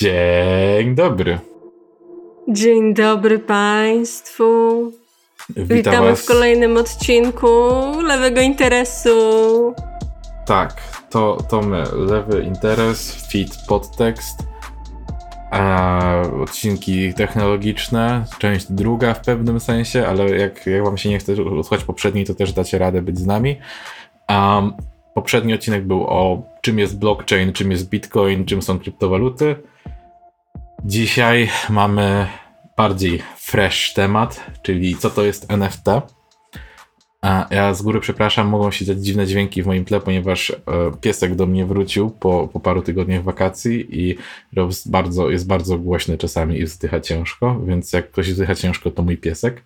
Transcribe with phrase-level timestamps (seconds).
[0.00, 1.38] Dzień dobry.
[2.48, 4.44] Dzień dobry Państwu.
[5.48, 6.24] Witam Witamy was.
[6.24, 7.46] w kolejnym odcinku
[8.02, 9.10] Lewego Interesu.
[10.46, 11.84] Tak, to, to my.
[11.92, 14.42] Lewy interes, fit podtekst,
[15.50, 21.36] a, odcinki technologiczne, część druga w pewnym sensie, ale jak, jak wam się nie chce
[21.36, 23.56] słuchać poprzedniej, to też dacie radę być z nami.
[24.28, 24.72] Um,
[25.14, 29.56] poprzedni odcinek był o czym jest blockchain, czym jest bitcoin, czym są kryptowaluty.
[30.84, 32.26] Dzisiaj mamy
[32.76, 35.84] bardziej fresh temat, czyli co to jest NFT.
[37.22, 40.56] A ja z góry przepraszam, mogą się dziać dziwne dźwięki w moim tle, ponieważ e,
[41.00, 44.16] piesek do mnie wrócił po, po paru tygodniach wakacji i
[44.56, 49.02] roz, bardzo, jest bardzo głośny czasami i wzdycha ciężko, więc jak ktoś wzdycha ciężko, to
[49.02, 49.62] mój piesek.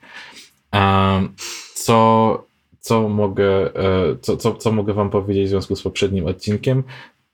[1.75, 2.47] Co,
[2.81, 6.83] co, mogę, e, co, co, co mogę wam powiedzieć w związku z poprzednim odcinkiem?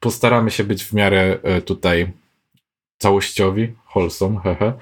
[0.00, 2.12] Postaramy się być w miarę e, tutaj
[3.00, 4.72] całościowi, wholesome, hehe.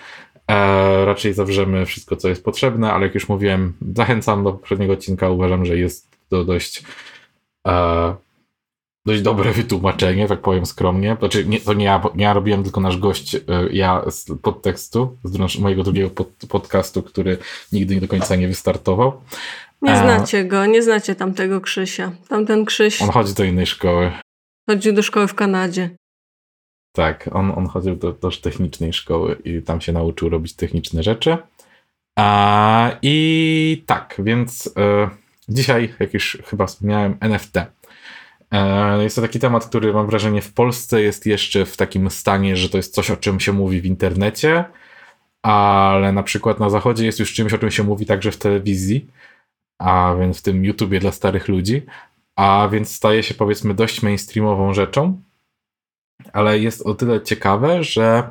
[0.51, 5.31] E, raczej zawrzemy wszystko, co jest potrzebne, ale jak już mówiłem, zachęcam do poprzedniego odcinka.
[5.31, 6.83] Uważam, że jest to dość,
[7.69, 8.15] e,
[9.07, 11.17] dość dobre wytłumaczenie, tak powiem skromnie.
[11.19, 13.41] Znaczy, nie, to nie ja, nie ja robiłem, tylko nasz gość, e,
[13.73, 17.39] ja z podtekstu, z mojego drugiego pod, podcastu, który
[17.73, 19.20] nigdy nie do końca nie wystartował.
[19.83, 22.12] Nie E, znacie go, nie znacie tamtego Krzysia.
[22.29, 24.12] Tamten Krzyś On chodzi do innej szkoły.
[24.70, 25.91] chodził do szkoły w Kanadzie.
[26.99, 31.37] Tak, on, on chodził do też technicznej szkoły i tam się nauczył robić techniczne rzeczy.
[32.19, 35.11] A, I tak, więc e,
[35.49, 37.57] dzisiaj, jak już chyba wspomniałem, NFT.
[38.51, 42.57] E, jest to taki temat, który mam wrażenie w Polsce jest jeszcze w takim stanie,
[42.57, 44.65] że to jest coś, o czym się mówi w internecie,
[45.43, 49.07] ale na przykład na zachodzie jest już czymś, o czym się mówi także w telewizji,
[49.79, 51.83] a więc w tym YouTubie dla starych ludzi,
[52.37, 55.28] a więc staje się powiedzmy dość mainstreamową rzeczą
[56.33, 58.31] ale jest o tyle ciekawe, że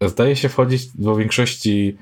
[0.00, 1.96] zdaje się wchodzić do większości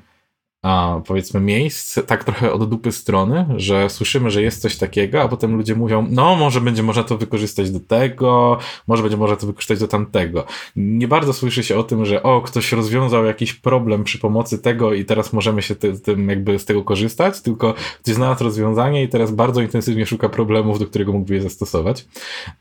[0.61, 5.27] a, powiedzmy miejsc tak trochę od dupy strony, że słyszymy, że jest coś takiego, a
[5.27, 8.57] potem ludzie mówią, no może będzie można to wykorzystać do tego,
[8.87, 10.45] może będzie można to wykorzystać do tamtego.
[10.75, 14.93] Nie bardzo słyszy się o tym, że o, ktoś rozwiązał jakiś problem przy pomocy tego
[14.93, 19.09] i teraz możemy się ty, tym jakby z tego korzystać, tylko ktoś znalazł rozwiązanie i
[19.09, 22.05] teraz bardzo intensywnie szuka problemów, do którego mógłby je zastosować.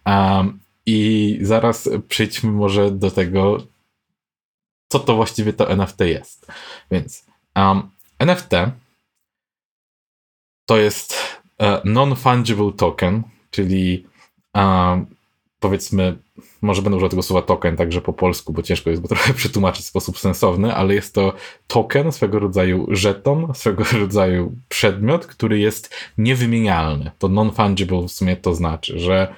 [0.07, 3.59] Um, i zaraz przejdźmy może do tego,
[4.89, 6.47] co to właściwie to NFT jest.
[6.91, 7.27] Więc
[7.57, 8.51] um, NFT
[10.67, 11.15] to jest
[11.59, 14.07] e, non-fungible token, czyli
[14.55, 15.07] um,
[15.61, 16.19] powiedzmy,
[16.63, 19.85] może będę używał tego słowa token także po polsku, bo ciężko jest go trochę przetłumaczyć
[19.85, 21.33] w sposób sensowny, ale jest to
[21.67, 27.11] token, swego rodzaju żeton, swego rodzaju przedmiot, który jest niewymienialny.
[27.19, 29.35] To non-fungible w sumie to znaczy, że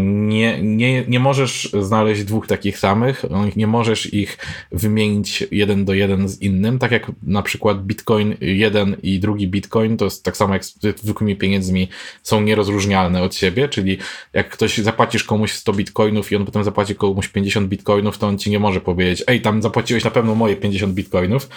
[0.00, 3.24] nie, nie, nie możesz znaleźć dwóch takich samych,
[3.56, 4.38] nie możesz ich
[4.72, 9.96] wymienić jeden do jeden z innym, tak jak na przykład Bitcoin jeden i drugi Bitcoin,
[9.96, 11.88] to jest tak samo jak z zwykłymi pieniędzmi,
[12.22, 13.98] są nierozróżnialne od siebie, czyli
[14.32, 18.38] jak ktoś zapłacisz komuś 100 Bitcoinów i on potem zapłaci komuś 50 Bitcoinów, to on
[18.38, 21.48] ci nie może powiedzieć, ej, tam zapłaciłeś na pewno moje 50 Bitcoinów,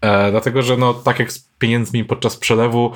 [0.00, 2.92] e, dlatego że no tak jak z pieniędzmi podczas przelewu,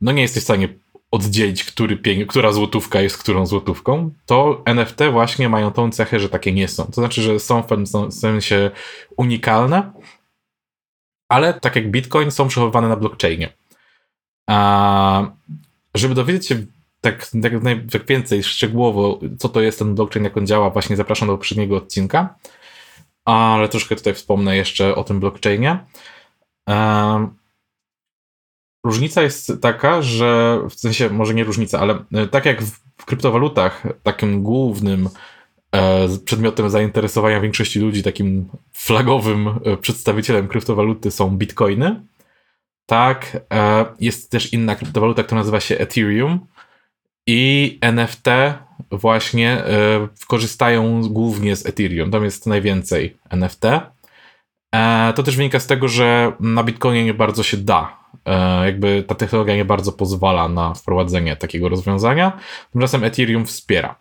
[0.00, 0.68] no nie jesteś w stanie
[1.14, 6.52] oddzielić, który która złotówka jest którą złotówką, to NFT właśnie mają tą cechę, że takie
[6.52, 6.84] nie są.
[6.84, 8.70] To znaczy, że są w pewnym sensie
[9.16, 9.92] unikalne,
[11.28, 13.52] ale tak jak Bitcoin są przechowywane na blockchainie.
[14.50, 15.30] A
[15.94, 16.66] żeby dowiedzieć się
[17.00, 17.52] tak, tak,
[17.92, 21.76] tak więcej szczegółowo, co to jest ten blockchain, jak on działa, właśnie zapraszam do poprzedniego
[21.76, 22.34] odcinka,
[23.24, 25.78] ale troszkę tutaj wspomnę jeszcze o tym blockchainie.
[26.66, 27.43] Um,
[28.84, 33.86] Różnica jest taka, że w sensie, może nie różnica, ale e, tak jak w, kryptowalutach,
[34.02, 35.08] takim głównym
[35.72, 42.02] e, przedmiotem zainteresowania większości ludzi, takim flagowym e, przedstawicielem kryptowaluty są bitcoiny,
[42.86, 43.46] tak
[44.00, 46.46] jest też inna kryptowaluta, która nazywa się Ethereum
[47.26, 48.24] i NFT
[48.90, 49.64] właśnie
[50.26, 52.10] korzystają głównie z Ethereum.
[52.10, 53.62] Tam jest najwięcej NFT.
[55.14, 58.03] To też wynika z tego, że na Bitcoinie nie bardzo się da
[58.64, 62.38] jakby ta technologia nie bardzo pozwala na wprowadzenie takiego rozwiązania.
[62.72, 63.96] Tymczasem Ethereum wspiera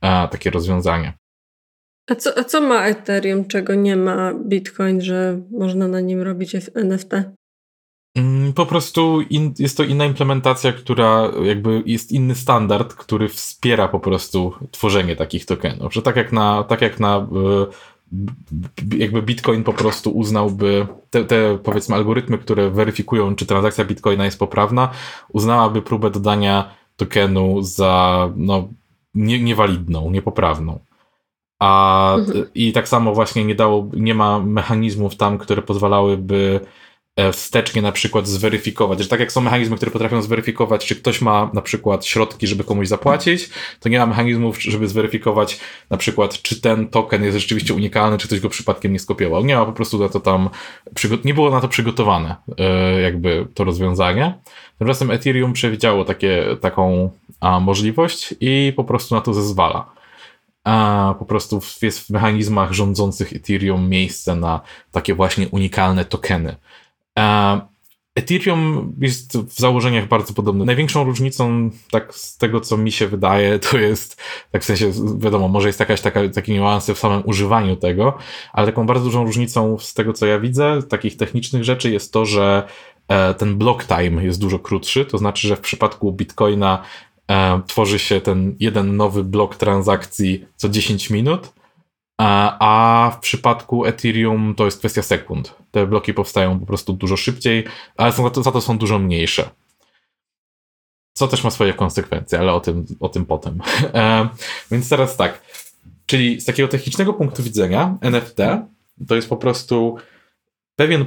[0.00, 1.12] e, takie rozwiązanie.
[2.10, 6.56] A co, a co ma Ethereum, czego nie ma Bitcoin, że można na nim robić
[6.74, 7.12] NFT?
[8.16, 13.88] Mm, Po prostu in, jest to inna implementacja, która jakby jest inny standard, który wspiera
[13.88, 15.94] po prostu tworzenie takich tokenów.
[15.94, 17.26] Że tak jak na, tak jak na e,
[18.96, 24.38] jakby Bitcoin po prostu uznałby te, te powiedzmy algorytmy, które weryfikują, czy transakcja Bitcoina jest
[24.38, 24.90] poprawna,
[25.32, 28.68] uznałaby próbę dodania tokenu za no,
[29.14, 30.78] nie, niewalidną, niepoprawną.
[31.58, 32.46] A, mhm.
[32.54, 36.60] I tak samo właśnie nie dało, nie ma mechanizmów tam, które pozwalałyby
[37.32, 41.50] wstecznie na przykład zweryfikować, że tak jak są mechanizmy, które potrafią zweryfikować, czy ktoś ma
[41.54, 43.50] na przykład środki, żeby komuś zapłacić,
[43.80, 45.60] to nie ma mechanizmów, żeby zweryfikować
[45.90, 49.44] na przykład, czy ten token jest rzeczywiście unikalny, czy ktoś go przypadkiem nie skopiował.
[49.44, 50.50] Nie ma po prostu na to tam,
[51.24, 54.38] nie było na to przygotowane e, jakby to rozwiązanie.
[54.78, 57.10] Tymczasem Ethereum przewidziało takie, taką
[57.40, 59.90] a, możliwość i po prostu na to zezwala.
[60.64, 64.60] A po prostu jest w mechanizmach rządzących Ethereum miejsce na
[64.92, 66.56] takie właśnie unikalne tokeny.
[68.18, 70.64] Ethereum jest w założeniach bardzo podobny.
[70.64, 74.22] Największą różnicą, tak z tego co mi się wydaje, to jest,
[74.52, 78.18] tak w sensie, wiadomo, może jest jakaś taka, takie niuanse w samym używaniu tego,
[78.52, 82.24] ale taką bardzo dużą różnicą z tego co ja widzę, takich technicznych rzeczy jest to,
[82.24, 82.68] że
[83.08, 86.82] e, ten block time jest dużo krótszy, to znaczy, że w przypadku Bitcoina
[87.30, 91.52] e, tworzy się ten jeden nowy blok transakcji co 10 minut,
[92.20, 95.57] a w przypadku Ethereum to jest kwestia sekund.
[95.78, 97.64] Te bloki powstają po prostu dużo szybciej,
[97.96, 99.50] ale są, za to są dużo mniejsze.
[101.12, 103.60] Co też ma swoje konsekwencje, ale o tym, o tym potem.
[103.94, 104.28] E,
[104.70, 105.42] więc teraz tak.
[106.06, 108.36] Czyli z takiego technicznego punktu widzenia NFT
[109.08, 109.96] to jest po prostu
[110.76, 111.04] pewien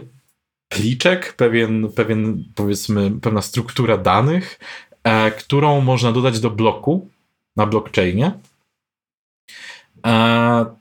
[0.69, 4.59] pliczek, pewien, pewien powiedzmy, pewna struktura danych,
[5.03, 7.09] e, którą można dodać do bloku
[7.55, 8.31] na blockchainie.
[10.05, 10.80] E,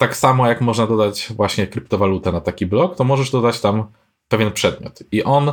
[0.00, 3.84] tak samo jak można dodać właśnie kryptowalutę na taki blok, to możesz dodać tam
[4.28, 5.02] pewien przedmiot.
[5.12, 5.52] I on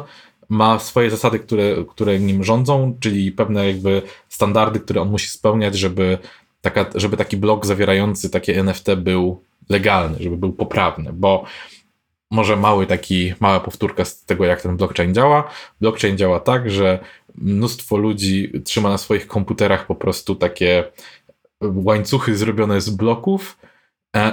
[0.49, 5.75] ma swoje zasady, które, które nim rządzą, czyli pewne jakby standardy, które on musi spełniać,
[5.75, 6.17] żeby,
[6.61, 11.44] taka, żeby taki blok zawierający takie NFT był legalny, żeby był poprawny, bo
[12.31, 15.49] może mały taki, mała powtórka z tego, jak ten blockchain działa.
[15.81, 16.99] Blockchain działa tak, że
[17.35, 20.83] mnóstwo ludzi trzyma na swoich komputerach po prostu takie
[21.61, 23.57] łańcuchy zrobione z bloków,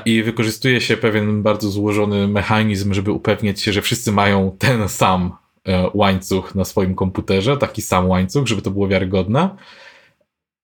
[0.05, 5.37] i wykorzystuje się pewien bardzo złożony mechanizm, żeby upewnić się, że wszyscy mają ten sam
[5.69, 9.51] e, łańcuch na swoim komputerze, taki sam łańcuch, żeby to było wiarygodne.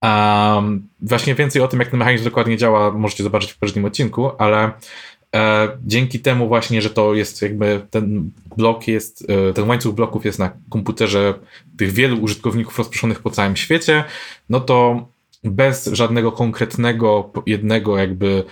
[0.02, 4.30] Um, właśnie więcej o tym, jak ten mechanizm dokładnie działa, możecie zobaczyć w poprzednim odcinku,
[4.38, 4.72] ale
[5.36, 10.24] e, dzięki temu właśnie, że to jest jakby ten blok jest, e, ten łańcuch bloków
[10.24, 11.34] jest na komputerze
[11.78, 14.04] tych wielu użytkowników rozproszonych po całym świecie,
[14.48, 15.08] no to
[15.44, 18.44] bez żadnego konkretnego jednego jakby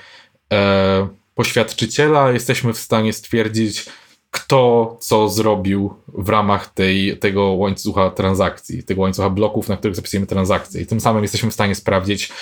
[0.52, 3.86] e, poświadczyciela jesteśmy w stanie stwierdzić,
[4.30, 10.26] kto co zrobił w ramach tej, tego łańcucha transakcji, tego łańcucha bloków, na których zapisujemy
[10.26, 10.82] transakcje.
[10.82, 12.32] I tym samym jesteśmy w stanie sprawdzić,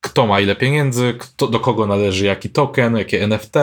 [0.00, 3.56] kto ma ile pieniędzy, kto, do kogo należy jaki token, jakie NFT.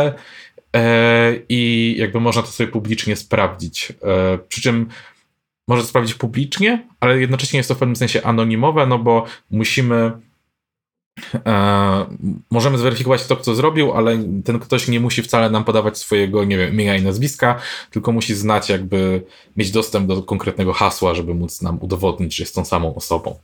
[0.75, 3.93] E, I jakby można to sobie publicznie sprawdzić.
[4.03, 4.89] E, przy czym
[5.67, 10.11] może to sprawdzić publicznie, ale jednocześnie jest to w pewnym sensie anonimowe, no bo musimy
[11.45, 12.05] E,
[12.51, 16.57] możemy zweryfikować kto co zrobił, ale ten ktoś nie musi wcale nam podawać swojego, nie
[16.57, 17.59] wiem, imienia i nazwiska,
[17.91, 19.23] tylko musi znać jakby,
[19.57, 23.39] mieć dostęp do konkretnego hasła, żeby móc nam udowodnić, że jest tą samą osobą,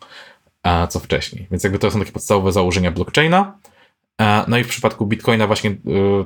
[0.64, 1.48] e, co wcześniej.
[1.52, 3.58] Więc jakby to są takie podstawowe założenia blockchaina.
[4.48, 5.76] No i w przypadku Bitcoina właśnie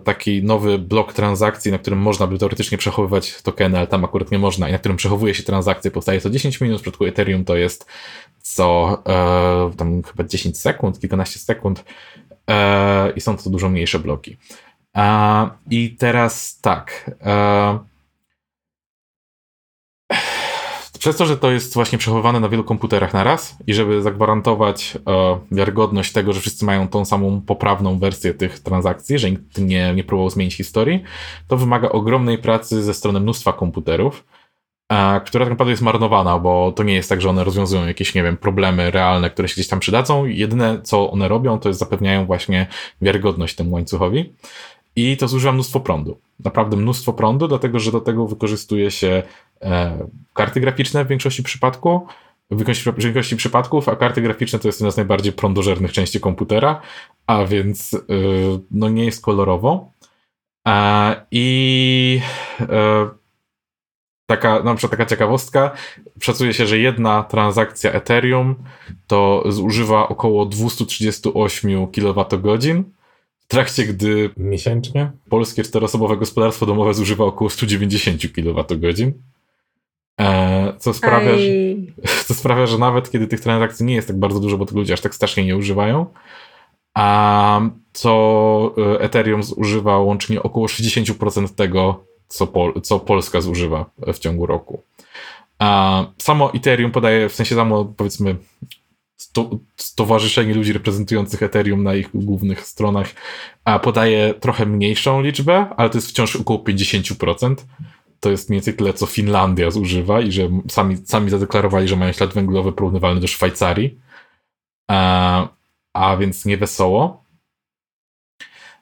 [0.04, 4.40] taki nowy blok transakcji, na którym można by teoretycznie przechowywać tokeny, ale tam akurat nie
[4.40, 6.80] można i na którym przechowuje się transakcje, powstaje co 10 minut.
[6.80, 7.86] W przypadku Ethereum to jest
[8.42, 11.86] co e, tam chyba 10 sekund, kilkanaście sekund
[12.50, 14.38] e, i są to dużo mniejsze bloki.
[14.96, 17.12] E, I teraz tak.
[17.22, 17.92] E,
[21.03, 24.98] przez to, że to jest właśnie przechowywane na wielu komputerach na raz i żeby zagwarantować
[25.07, 29.93] e, wiarygodność tego, że wszyscy mają tą samą poprawną wersję tych transakcji, że nikt nie,
[29.95, 31.03] nie próbował zmienić historii,
[31.48, 34.25] to wymaga ogromnej pracy ze strony mnóstwa komputerów
[35.25, 38.24] która tak naprawdę jest marnowana, bo to nie jest tak, że one rozwiązują jakieś, nie
[38.24, 40.25] wiem, problemy realne, które się gdzieś tam przydadzą.
[40.25, 42.67] Jedyne, co one robią, to jest zapewniają właśnie
[43.01, 44.33] wiarygodność temu łańcuchowi.
[44.95, 46.17] I to zużywa mnóstwo prądu.
[46.43, 49.24] Naprawdę mnóstwo prądu, dlatego że do tego wykorzystuje się e,
[50.34, 52.01] karty graficzne w większości przypadków,
[52.51, 56.20] w większości, w większości przypadków, a karty graficzne to jest jedna z najbardziej prądożernych części
[56.20, 56.82] komputera,
[57.27, 58.00] a więc y,
[58.72, 59.91] no nie jest kolorowo.
[60.67, 62.22] E, I
[62.60, 63.10] e,
[64.25, 65.72] taka, na przykład taka ciekawostka,
[66.22, 68.55] szacuje się, że jedna transakcja Ethereum
[69.08, 72.84] to zużywa około 238 kWh,
[73.39, 79.13] w trakcie gdy miesięcznie polskie czteroosobowe gospodarstwo domowe zużywa około 190 kWh.
[80.22, 81.48] E, co sprawia, że,
[82.27, 84.93] co sprawia, że nawet kiedy tych transakcji nie jest tak bardzo dużo, bo tych ludzie
[84.93, 86.05] aż tak strasznie nie używają,
[86.93, 87.62] a
[87.93, 94.46] co e, Ethereum zużywa łącznie około 60% tego, co, Pol co Polska zużywa w ciągu
[94.46, 94.82] roku.
[95.60, 98.36] A samo Ethereum podaje, w sensie samo powiedzmy
[99.77, 103.08] stowarzyszenie ludzi reprezentujących Ethereum na ich głównych stronach
[103.65, 107.55] a podaje trochę mniejszą liczbę, ale to jest wciąż około 50%.
[108.24, 112.12] To jest mniej więcej tyle, co Finlandia zużywa i że sami, sami zadeklarowali, że mają
[112.12, 114.00] ślad węglowy porównywalny do Szwajcarii.
[114.92, 115.48] A,
[115.94, 117.24] a więc nie wesoło.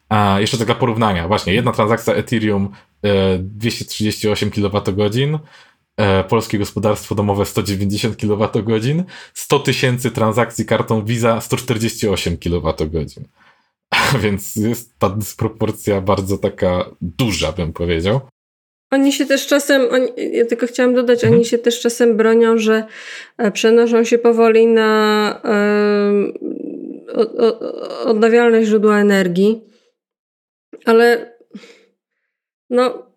[0.10, 2.70] A jeszcze tak dla porównania, właśnie jedna transakcja Ethereum
[3.40, 5.40] 238 kWh,
[6.30, 13.06] polskie gospodarstwo domowe 190 kWh, 100 tysięcy transakcji kartą Visa 148 kWh.
[14.24, 18.22] Więc jest ta dysproporcja bardzo taka duża, bym powiedział.
[18.92, 21.34] Oni się też czasem, oni, ja tylko chciałam dodać, mhm.
[21.34, 22.84] oni się też czasem bronią, że
[23.38, 26.42] e, przenoszą się powoli na e,
[28.06, 29.62] odnawialne źródła energii,
[30.86, 31.36] ale
[32.70, 33.11] no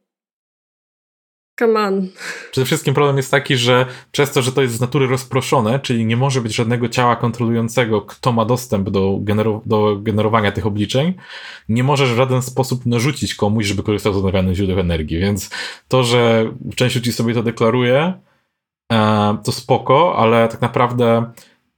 [1.59, 2.09] Come on.
[2.51, 6.07] Przede wszystkim problem jest taki, że przez to, że to jest z natury rozproszone, czyli
[6.07, 11.15] nie może być żadnego ciała kontrolującego, kto ma dostęp do, genero do generowania tych obliczeń,
[11.69, 15.19] nie możesz w żaden sposób narzucić komuś, żeby korzystał z odnawialnych źródeł energii.
[15.19, 15.51] Więc
[15.89, 18.13] to, że część ludzi sobie to deklaruje,
[18.93, 21.33] e, to spoko, ale tak naprawdę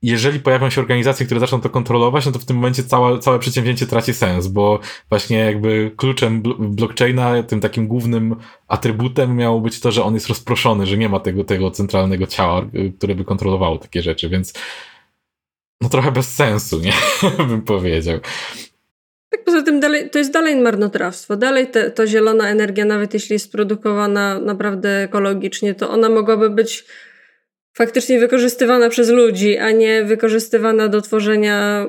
[0.07, 3.39] jeżeli pojawią się organizacje, które zaczną to kontrolować, no to w tym momencie całe, całe
[3.39, 8.37] przedsięwzięcie traci sens, bo właśnie jakby kluczem blockchaina, tym takim głównym
[8.69, 12.67] atrybutem miało być to, że on jest rozproszony, że nie ma tego, tego centralnego ciała,
[12.99, 14.53] które by kontrolowało takie rzeczy, więc
[15.81, 16.93] no trochę bez sensu, nie?
[17.49, 18.19] bym powiedział.
[19.31, 21.37] Tak, poza tym dalej, to jest dalej marnotrawstwo.
[21.37, 26.85] Dalej te, to zielona energia, nawet jeśli jest produkowana naprawdę ekologicznie, to ona mogłaby być
[27.77, 31.87] faktycznie wykorzystywana przez ludzi, a nie wykorzystywana do tworzenia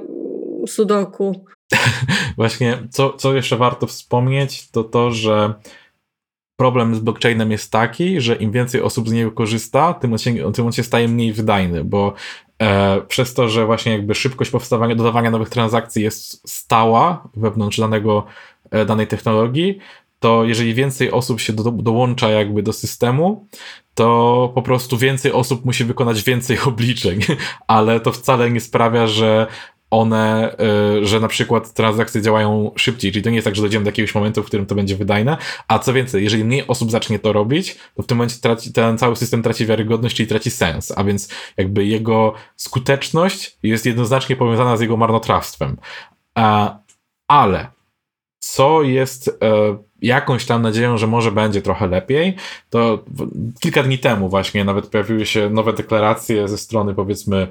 [0.67, 1.45] sudoku.
[2.37, 5.53] Właśnie, co, co jeszcze warto wspomnieć, to to, że
[6.59, 10.53] problem z blockchainem jest taki, że im więcej osób z niego korzysta, tym on się,
[10.53, 12.13] tym on się staje mniej wydajny, bo
[12.61, 18.25] e, przez to, że właśnie jakby szybkość powstawania, dodawania nowych transakcji jest stała wewnątrz danego,
[18.71, 19.79] e, danej technologii,
[20.19, 23.47] to jeżeli więcej osób się do, dołącza jakby do systemu,
[23.93, 27.19] to po prostu więcej osób musi wykonać więcej obliczeń,
[27.67, 29.47] ale to wcale nie sprawia, że
[29.91, 30.55] one,
[31.01, 33.89] y, że na przykład transakcje działają szybciej, czyli to nie jest tak, że dojdziemy do
[33.89, 37.33] jakiegoś momentu, w którym to będzie wydajne, a co więcej, jeżeli mniej osób zacznie to
[37.33, 41.03] robić, to w tym momencie traci, ten cały system traci wiarygodność, czyli traci sens, a
[41.03, 45.77] więc jakby jego skuteczność jest jednoznacznie powiązana z jego marnotrawstwem.
[47.27, 47.76] Ale
[48.53, 52.35] co jest e, jakąś tam nadzieją, że może będzie trochę lepiej,
[52.69, 53.03] to
[53.59, 57.47] kilka dni temu właśnie nawet pojawiły się nowe deklaracje ze strony powiedzmy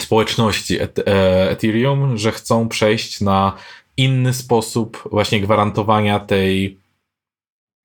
[0.00, 3.56] społeczności e, Ethereum, że chcą przejść na
[3.96, 6.78] inny sposób właśnie gwarantowania tej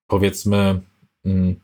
[0.07, 0.81] powiedzmy
[1.25, 1.55] mm,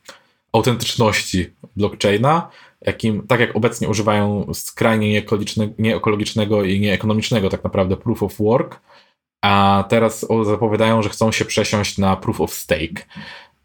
[0.54, 2.50] autentyczności blockchaina,
[2.82, 5.24] jakim, tak jak obecnie używają skrajnie
[5.80, 8.80] nieekologicznego i nieekonomicznego tak naprawdę proof of work,
[9.42, 13.06] a teraz zapowiadają, że chcą się przesiąść na proof of stake.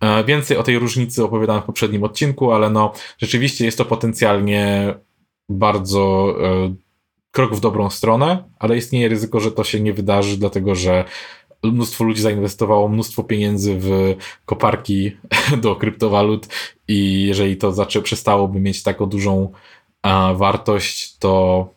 [0.01, 4.95] E, więcej o tej różnicy opowiadałem w poprzednim odcinku, ale no rzeczywiście jest to potencjalnie
[5.49, 6.75] bardzo e,
[7.31, 11.05] krok w dobrą stronę, ale istnieje ryzyko, że to się nie wydarzy, dlatego że
[11.63, 14.17] mnóstwo ludzi zainwestowało mnóstwo pieniędzy w
[14.47, 15.17] koparki
[15.63, 16.49] do kryptowalut
[16.89, 19.53] i jeżeli to zaczę, przestałoby mieć taką dużą
[20.35, 21.69] wartość, to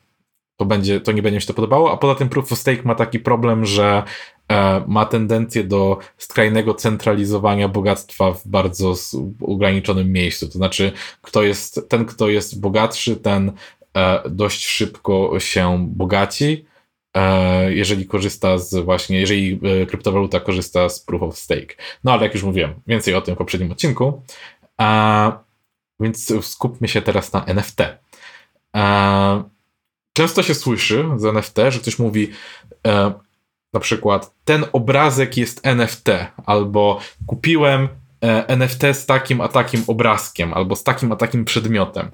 [0.59, 1.91] to, będzie, to nie będzie mi się to podobało.
[1.91, 4.03] A poza tym Proof of Stake ma taki problem, że
[4.51, 8.93] e, ma tendencję do skrajnego centralizowania bogactwa w bardzo
[9.41, 10.47] ograniczonym miejscu.
[10.47, 13.51] To znaczy, kto jest, ten, kto jest bogatszy, ten
[13.97, 16.65] e, dość szybko się bogaci,
[17.13, 21.75] e, jeżeli korzysta z właśnie, jeżeli e, kryptowaluta korzysta z Proof of Stake.
[22.03, 24.21] No ale jak już mówiłem, więcej o tym w poprzednim odcinku.
[25.99, 27.81] więc skupmy się teraz na NFT.
[30.13, 32.31] Często się słyszy z NFT, że ktoś mówi
[32.87, 33.13] e,
[33.73, 36.07] na przykład ten obrazek jest NFT,
[36.45, 37.87] albo kupiłem
[38.23, 42.11] e, NFT z takim a takim obrazkiem, albo z takim a takim przedmiotem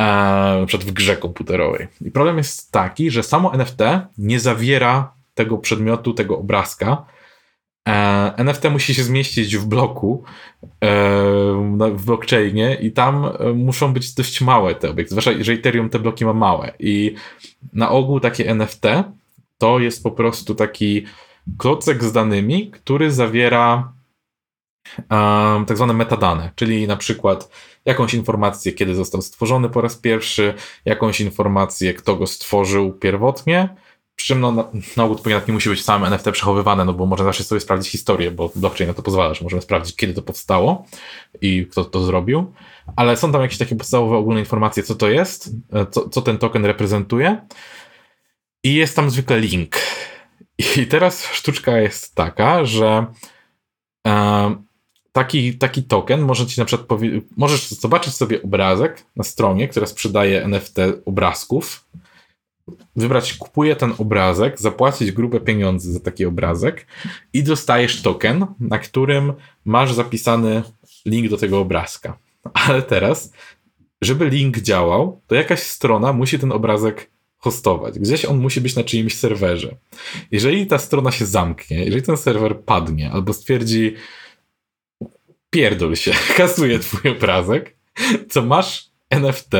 [0.00, 1.88] e, przed w grze komputerowej.
[2.00, 3.80] I problem jest taki, że samo NFT
[4.18, 7.04] nie zawiera tego przedmiotu, tego obrazka,
[8.36, 10.24] NFT musi się zmieścić w bloku,
[10.62, 10.68] e,
[11.94, 15.98] w blockchainie i tam e, muszą być dość małe te obiekty, zwłaszcza jeżeli Ethereum te
[15.98, 16.72] bloki ma małe.
[16.78, 17.14] I
[17.72, 18.82] na ogół takie NFT
[19.58, 21.06] to jest po prostu taki
[21.58, 23.92] klocek z danymi, który zawiera
[25.10, 27.50] um, tak zwane metadane, czyli na przykład
[27.84, 33.68] jakąś informację, kiedy został stworzony po raz pierwszy, jakąś informację, kto go stworzył pierwotnie,
[34.16, 37.60] Przy czym no, to nie musi być sam NFT przechowywane, no bo można zawsze sobie
[37.60, 40.86] sprawdzić historię, bo blockchain na to pozwala, że możemy sprawdzić, kiedy to powstało
[41.40, 42.52] i kto to zrobił.
[42.96, 46.38] Ale są tam jakieś takie podstawowe ogólne informacje, co to jest, e, co, co ten
[46.38, 47.46] token reprezentuje.
[48.64, 49.76] I jest tam zwykle link.
[50.76, 53.06] I teraz sztuczka jest taka, że
[54.06, 54.56] e,
[55.12, 57.00] taki, taki token może ci na przykład
[57.36, 61.86] możesz zobaczyć sobie obrazek na stronie, która sprzedaje NFT obrazków
[62.96, 66.86] wybrać, kupuję ten obrazek, zapłacić grube pieniądze za taki obrazek
[67.32, 69.32] i dostajesz token, na którym
[69.64, 70.62] masz zapisany
[71.06, 72.18] link do tego obrazka.
[72.52, 73.32] Ale teraz,
[74.02, 77.98] żeby link działał, to jakaś strona musi ten obrazek hostować.
[77.98, 79.76] Gdzieś on musi być na czyimś serwerze.
[80.30, 83.94] Jeżeli ta strona się zamknie, jeżeli ten serwer padnie albo stwierdzi
[85.50, 87.76] pierdol się, kasuje twój obrazek,
[88.32, 89.52] to masz NFT,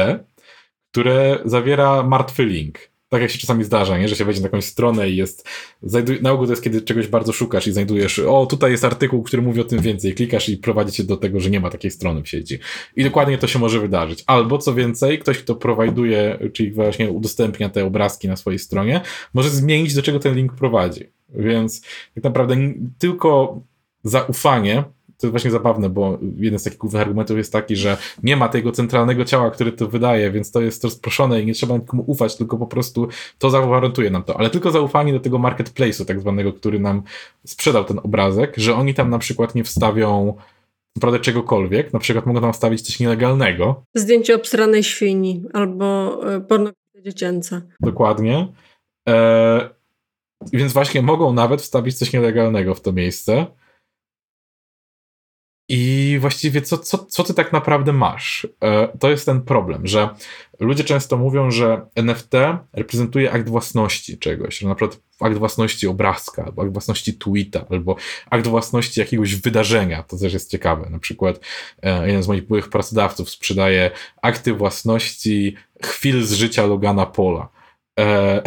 [0.90, 4.08] które zawiera martwy link tak jak się czasami zdarza, nie?
[4.08, 5.48] że się wejdzie na jakąś stronę i jest.
[6.22, 9.42] Na ogół to jest, kiedy czegoś bardzo szukasz i znajdujesz, o, tutaj jest artykuł, który
[9.42, 10.14] mówi o tym więcej.
[10.14, 12.58] Klikasz i prowadzi cię do tego, że nie ma takiej strony w sieci.
[12.96, 14.24] I dokładnie to się może wydarzyć.
[14.26, 19.00] Albo co więcej, ktoś, kto prowajduje, czyli właśnie udostępnia te obrazki na swojej stronie,
[19.34, 21.04] może zmienić, do czego ten link prowadzi.
[21.28, 21.80] Więc
[22.14, 22.56] tak naprawdę
[22.98, 23.60] tylko
[24.02, 24.84] zaufanie
[25.18, 28.48] to jest właśnie zabawne, bo jeden z takich głównych argumentów jest taki, że nie ma
[28.48, 32.36] tego centralnego ciała, które to wydaje, więc to jest rozproszone i nie trzeba nikomu ufać,
[32.36, 33.08] tylko po prostu
[33.38, 34.38] to zagwarantuje nam to.
[34.38, 37.02] Ale tylko zaufanie do tego marketplace'u tak zwanego, który nam
[37.46, 40.36] sprzedał ten obrazek, że oni tam na przykład nie wstawią
[40.96, 43.82] naprawdę czegokolwiek, na przykład mogą tam wstawić coś nielegalnego.
[43.94, 47.62] Zdjęcie obsranej świni albo e, pornografia dziecięca.
[47.80, 48.48] Dokładnie.
[49.08, 49.70] E,
[50.52, 53.46] więc właśnie mogą nawet wstawić coś nielegalnego w to miejsce.
[55.68, 58.46] I właściwie co, co, co ty tak naprawdę masz?
[58.62, 60.08] E, to jest ten problem, że
[60.60, 62.32] ludzie często mówią, że NFT
[62.72, 67.96] reprezentuje akt własności czegoś, że na przykład akt własności obrazka, albo akt własności tweeta, albo
[68.30, 70.02] akt własności jakiegoś wydarzenia.
[70.02, 70.90] To też jest ciekawe.
[70.90, 71.40] Na przykład
[71.82, 73.90] e, jeden z moich byłych pracodawców sprzedaje
[74.22, 77.48] akty własności chwil z życia Logana Pola.
[77.98, 78.42] E,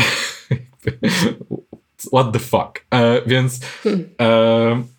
[2.14, 2.86] what the fuck?
[3.26, 4.90] Więc hmm.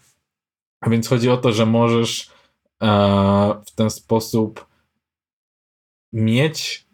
[0.81, 2.31] A więc chodzi o to, że możesz
[2.83, 2.87] e,
[3.67, 4.67] w ten sposób
[6.13, 6.87] mieć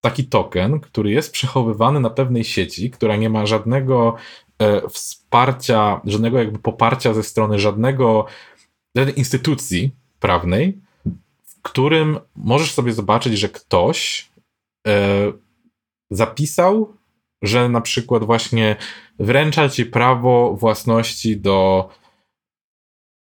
[0.00, 4.16] taki token, który jest przechowywany na pewnej sieci, która nie ma żadnego
[4.58, 8.26] e, wsparcia, żadnego jakby poparcia ze strony żadnego
[9.16, 10.78] instytucji prawnej,
[11.44, 14.28] w którym możesz sobie zobaczyć, że ktoś
[14.86, 15.32] e,
[16.10, 16.96] zapisał,
[17.42, 18.76] że na przykład właśnie
[19.18, 21.88] wręcza ci prawo własności do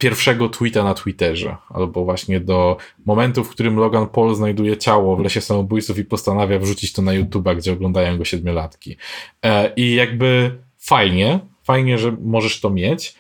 [0.04, 5.20] pierwszego tweeta na Twitterze, albo właśnie do momentu, w którym Logan Paul znajduje ciało w
[5.20, 8.98] lesie samobójców i postanawia wrzucić to na YouTube'a, gdzie oglądają go siedmiolatki.
[9.46, 13.16] E, I jakby fajnie, fajnie, że możesz to mieć,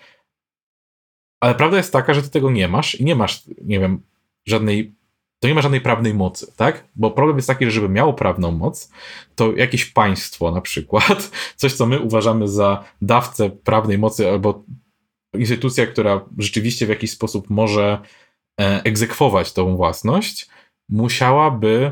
[1.39, 4.01] ale prawda jest taka, że ty tego nie masz i nie masz, nie wiem,
[4.45, 4.95] żadnej
[5.39, 6.83] to nie ma żadnej prawnej mocy, tak?
[6.95, 8.91] Bo problem jest taki, że żeby miało prawną moc,
[9.35, 14.63] to jakieś państwo na przykład, coś co my uważamy za dawcę prawnej mocy albo
[15.33, 17.99] instytucja, która rzeczywiście w jakiś sposób może
[18.61, 20.47] e, egzekwować tą własność,
[20.89, 21.91] musiałaby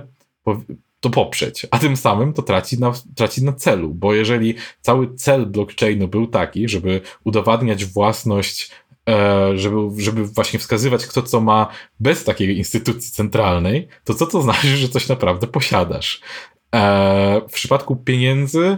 [0.99, 5.45] to poprzeć, a tym samym to traci na, traci na celu, bo jeżeli cały cel
[5.45, 8.71] blockchainu był taki, żeby udowadniać własność,
[9.09, 11.67] e, żeby, żeby właśnie wskazywać, kto co ma
[11.99, 16.21] bez takiej instytucji centralnej, to co to znaczy, że coś naprawdę posiadasz?
[16.75, 18.77] E, w przypadku pieniędzy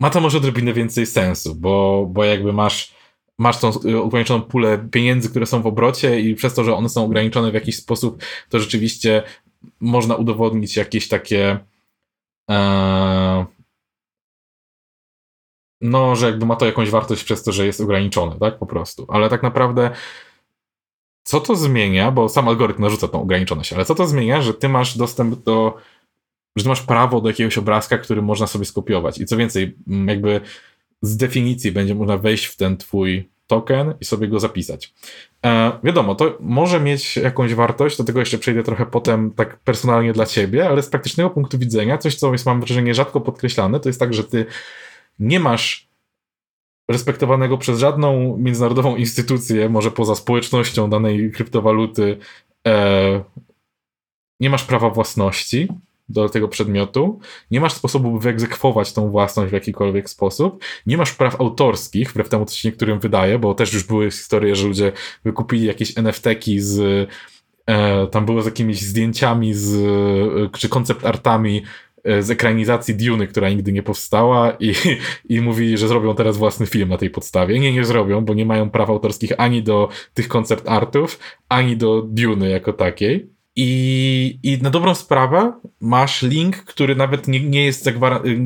[0.00, 2.97] ma to może odrobinę więcej sensu, bo, bo jakby masz
[3.38, 6.88] masz tą y, ograniczoną pulę pieniędzy, które są w obrocie i przez to, że one
[6.88, 9.22] są ograniczone w jakiś sposób, to rzeczywiście
[9.80, 11.58] można udowodnić jakieś takie
[12.50, 13.46] e,
[15.80, 19.06] no, że jakby ma to jakąś wartość przez to, że jest ograniczone, tak, po prostu.
[19.08, 19.90] Ale tak naprawdę
[21.24, 24.68] co to zmienia, bo sam algorytm narzuca tą ograniczoność, ale co to zmienia, że ty
[24.68, 25.76] masz dostęp do,
[26.56, 30.40] że ty masz prawo do jakiegoś obrazka, który można sobie skopiować i co więcej, jakby
[31.02, 34.94] z definicji będzie można wejść w ten twój token i sobie go zapisać.
[35.46, 40.12] E, wiadomo, to może mieć jakąś wartość, do tego jeszcze przejdę trochę potem tak personalnie
[40.12, 43.88] dla ciebie, ale z praktycznego punktu widzenia, coś co jest mam wrażenie rzadko podkreślane, to
[43.88, 44.46] jest tak, że ty
[45.18, 45.88] nie masz
[46.90, 52.18] respektowanego przez żadną międzynarodową instytucję, może poza społecznością danej kryptowaluty,
[52.66, 53.24] e,
[54.40, 55.68] nie masz prawa własności,
[56.08, 61.12] do tego przedmiotu, nie masz sposobu, by wyegzekwować tą własność w jakikolwiek sposób, nie masz
[61.12, 64.92] praw autorskich, wbrew temu, co się niektórym wydaje, bo też już były historie, że ludzie
[65.24, 67.08] wykupili jakieś NFT-ki z
[67.66, 71.62] e, tam było z jakimiś zdjęciami z, e, czy koncept artami
[72.04, 74.74] e, z ekranizacji Duny, która nigdy nie powstała i,
[75.34, 77.58] i mówili, że zrobią teraz własny film na tej podstawie.
[77.58, 81.18] Nie, nie zrobią, bo nie mają praw autorskich ani do tych koncept artów,
[81.48, 83.37] ani do Duny jako takiej.
[83.60, 87.90] I, I na dobrą sprawę masz link, który nawet nie, nie jest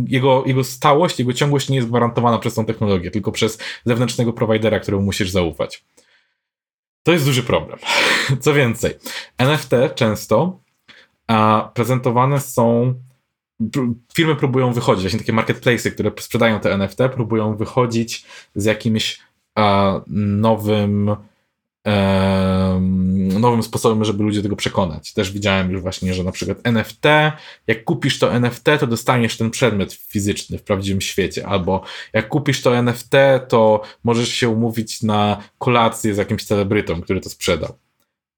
[0.08, 4.80] jego, jego stałość, jego ciągłość nie jest gwarantowana przez tą technologię, tylko przez zewnętrznego prowajdera,
[4.80, 5.84] któremu musisz zaufać.
[7.02, 7.78] To jest duży problem.
[8.40, 8.94] Co więcej,
[9.38, 10.60] NFT często
[11.26, 12.94] a, prezentowane są.
[14.14, 19.20] Firmy próbują wychodzić, właśnie takie marketplace, które sprzedają te NFT, próbują wychodzić z jakimś
[19.54, 21.16] a, nowym
[23.42, 25.12] nowym sposobem, żeby ludzie tego przekonać.
[25.12, 27.04] Też widziałem już właśnie, że na przykład NFT,
[27.66, 32.62] jak kupisz to NFT, to dostaniesz ten przedmiot fizyczny w prawdziwym świecie, albo jak kupisz
[32.62, 33.12] to NFT,
[33.48, 37.74] to możesz się umówić na kolację z jakimś celebrytą, który to sprzedał.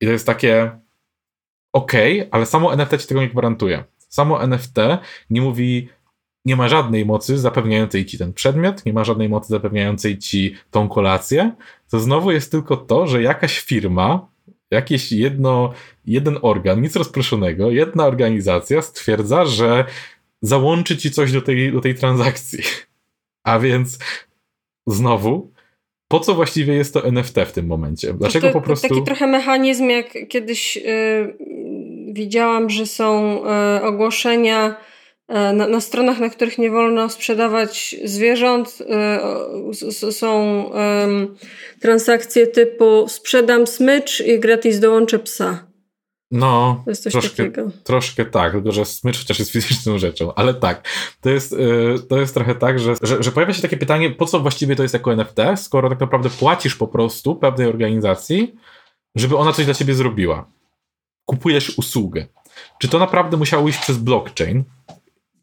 [0.00, 0.70] I to jest takie
[1.72, 1.92] ok,
[2.30, 3.84] ale samo NFT ci tego nie gwarantuje.
[4.08, 4.76] Samo NFT
[5.30, 5.88] nie mówi,
[6.44, 10.88] nie ma żadnej mocy zapewniającej ci ten przedmiot, nie ma żadnej mocy zapewniającej ci tą
[10.88, 11.52] kolację,
[11.90, 14.33] to znowu jest tylko to, że jakaś firma,
[14.70, 15.72] jakiś jedno,
[16.06, 19.84] jeden organ, nic rozproszonego, jedna organizacja stwierdza, że
[20.42, 22.58] załączy ci coś do tej, do tej transakcji.
[23.44, 23.98] A więc
[24.86, 25.52] znowu,
[26.08, 28.14] po co właściwie jest to NFT w tym momencie?
[28.14, 28.88] Dlaczego to, po prostu.
[28.88, 31.36] Taki trochę mechanizm, jak kiedyś yy,
[32.12, 34.76] widziałam, że są yy, ogłoszenia
[35.28, 38.78] na, na, stronach, na których nie wolno sprzedawać zwierząt,
[40.08, 45.66] y, są y, transakcje typu sprzedam smycz i gratis dołączę psa.
[46.30, 47.70] No, to jest coś troszkę, takiego.
[47.84, 50.88] troszkę tak, tylko że smycz chociaż jest fizyczną rzeczą, ale tak,
[51.20, 51.56] to jest, y,
[52.08, 54.82] to jest trochę tak, że, że, że, pojawia się takie pytanie, po co właściwie to
[54.82, 58.54] jest jako NFT, skoro tak naprawdę płacisz po prostu pewnej organizacji,
[59.14, 60.46] żeby ona coś dla ciebie zrobiła.
[61.24, 62.26] Kupujesz usługę.
[62.78, 64.64] Czy to naprawdę musiało iść przez blockchain?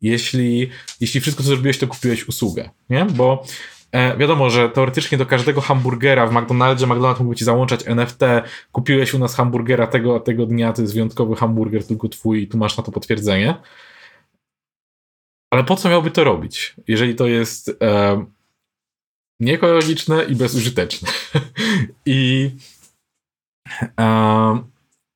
[0.02, 3.06] Jeśli, jeśli wszystko, co zrobiłeś, to kupiłeś usługę, nie?
[3.06, 3.44] Bo
[3.92, 8.20] e, wiadomo, że teoretycznie do każdego hamburgera w McDonaldzie McDonald's mógłby ci załączać NFT,
[8.72, 12.58] kupiłeś u nas hamburgera tego, tego dnia, to jest wyjątkowy hamburger, tylko twój i tu
[12.58, 13.56] masz na to potwierdzenie.
[15.54, 18.26] Ale po co miałby to robić, jeżeli to jest e,
[19.40, 21.10] nieekologiczne i bezużyteczne?
[22.06, 22.52] I
[24.00, 24.71] e,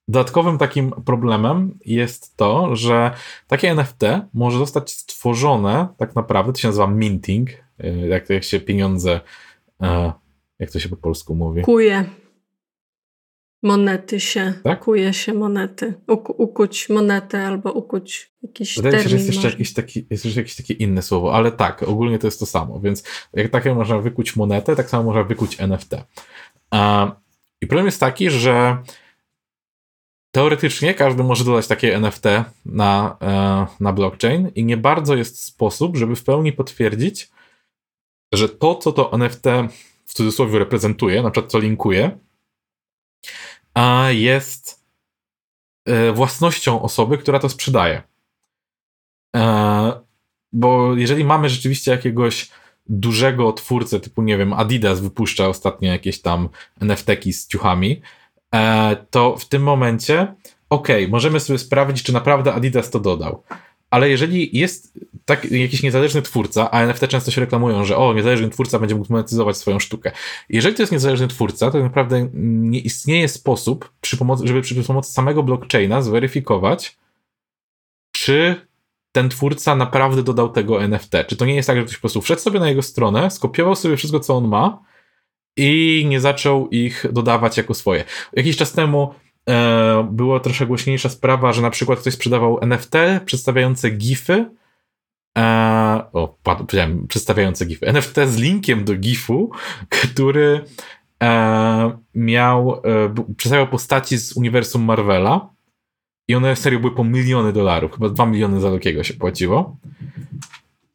[0.07, 3.11] Dodatkowym takim problemem jest to, że
[3.47, 4.01] takie NFT
[4.33, 9.19] może zostać stworzone tak naprawdę, to się nazywa minting, y, jak, jak się pieniądze,
[9.81, 10.13] e,
[10.59, 11.61] jak to się po polsku mówi?
[11.61, 12.05] Kuje.
[13.63, 14.79] Monety się, tak?
[14.79, 15.93] kuje się monety.
[16.07, 20.39] Uku, ukuć monetę albo ukuć jakiś Wydaje się, że jest jeszcze jakiś taki, jest jeszcze
[20.39, 23.99] jakieś takie inne słowo, ale tak, ogólnie to jest to samo, więc jak takie można
[23.99, 25.95] wykuć monetę, tak samo można wykuć NFT.
[27.61, 28.77] I problem jest taki, że
[30.35, 32.23] Teoretycznie każdy może dodać takie NFT
[32.65, 37.31] na, e, na blockchain i nie bardzo jest sposób, żeby w pełni potwierdzić,
[38.33, 39.43] że to, co to NFT
[40.05, 42.19] w cudzysłowie reprezentuje, na przykład co linkuje,
[44.09, 44.83] jest
[45.85, 48.03] e, własnością osoby, która to sprzedaje.
[49.35, 50.01] E,
[50.53, 52.49] bo jeżeli mamy rzeczywiście jakiegoś
[52.85, 56.49] dużego twórcę, typu nie wiem, Adidas wypuszcza ostatnio jakieś tam
[56.81, 58.01] NFT-ki z ciuchami,
[59.09, 60.35] to w tym momencie,
[60.69, 63.43] ok, możemy sobie sprawdzić, czy naprawdę Adidas to dodał.
[63.89, 68.49] Ale jeżeli jest tak, jakiś niezależny twórca, a NFT często się reklamują, że o, niezależny
[68.49, 70.11] twórca będzie mógł monetyzować swoją sztukę.
[70.49, 75.13] Jeżeli to jest niezależny twórca, to naprawdę nie istnieje sposób, przy pomocy, żeby przy pomocy
[75.13, 76.97] samego blockchaina zweryfikować,
[78.11, 78.55] czy
[79.11, 81.11] ten twórca naprawdę dodał tego NFT.
[81.27, 83.75] Czy to nie jest tak, że ktoś po prostu wszedł sobie na jego stronę, skopiował
[83.75, 84.79] sobie wszystko, co on ma
[85.57, 88.03] i nie zaczął ich dodawać jako swoje.
[88.33, 89.13] Jakiś czas temu
[89.49, 92.93] e, była troszkę głośniejsza sprawa, że na przykład ktoś sprzedawał NFT
[93.25, 94.45] przedstawiające GIFy.
[95.37, 97.87] E, o, powiedziałem, przedstawiające GIFy.
[97.87, 99.51] NFT z linkiem do GIFu,
[99.89, 100.65] który
[101.23, 105.55] e, miał, e, przedstawiał postaci z uniwersum Marvela.
[106.27, 107.91] I one serio były po miliony dolarów.
[107.91, 109.77] Chyba 2 miliony za takiego się płaciło.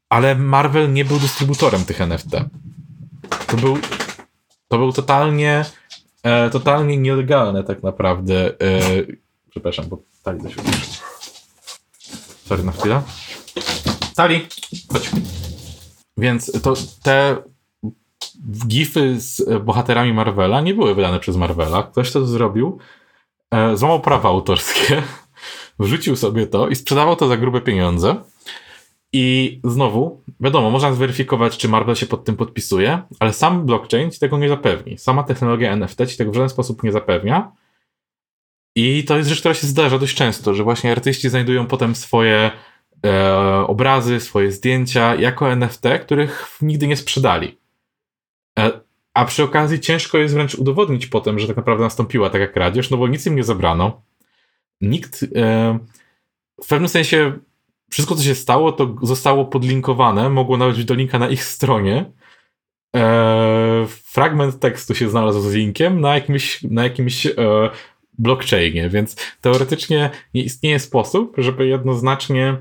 [0.09, 2.31] Ale Marvel nie był dystrybutorem tych NFT.
[3.46, 3.79] To był
[4.71, 5.65] to był totalnie,
[6.23, 8.61] e, totalnie nielegalne tak naprawdę.
[8.61, 8.81] E,
[9.51, 11.01] przepraszam, bo Tali usłyszy.
[12.47, 13.03] Sorry na chwilę.
[14.17, 14.47] Tali,
[14.93, 15.11] chodź.
[16.17, 17.37] Więc to te
[18.67, 21.83] gify z bohaterami Marvela nie były wydane przez Marvela.
[21.83, 22.79] Ktoś to zrobił,
[23.51, 25.03] e, złamał prawa autorskie,
[25.79, 28.17] wrzucił sobie to i sprzedawał to za grube pieniądze.
[29.12, 34.20] I znowu, wiadomo, można zweryfikować, czy Marvel się pod tym podpisuje, ale sam blockchain ci
[34.20, 34.99] tego nie zapewni.
[34.99, 37.53] Sama technologia NFT ci tego w żaden sposób nie zapewnia.
[38.77, 42.51] I to jest rzecz, która się zdarza dość często, że właśnie artyści znajdują potem swoje
[43.07, 43.35] e,
[43.66, 47.59] obrazy, swoje zdjęcia jako NFT, których nigdy nie sprzedali.
[48.59, 48.81] E,
[49.14, 52.96] a przy okazji ciężko jest wręcz udowodnić potem, że tak naprawdę nastąpiła taka kradzież, no
[52.96, 54.03] bo nic im nie zabrano.
[54.81, 55.79] Nikt e,
[56.62, 57.38] w pewnym sensie
[57.90, 62.12] wszystko, co się stało, to zostało podlinkowane, mogło nawet być do linka na ich stronie.
[62.96, 67.33] E, fragment tekstu się znalazł z linkiem na jakimś, na jakimś e,
[68.18, 72.57] blockchainie, więc teoretycznie nie istnieje sposób, żeby jednoznacznie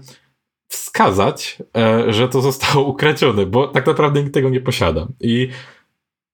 [0.70, 5.08] wskazać, e, że to zostało ukradzione, bo tak naprawdę nikt tego nie posiada.
[5.20, 5.50] I,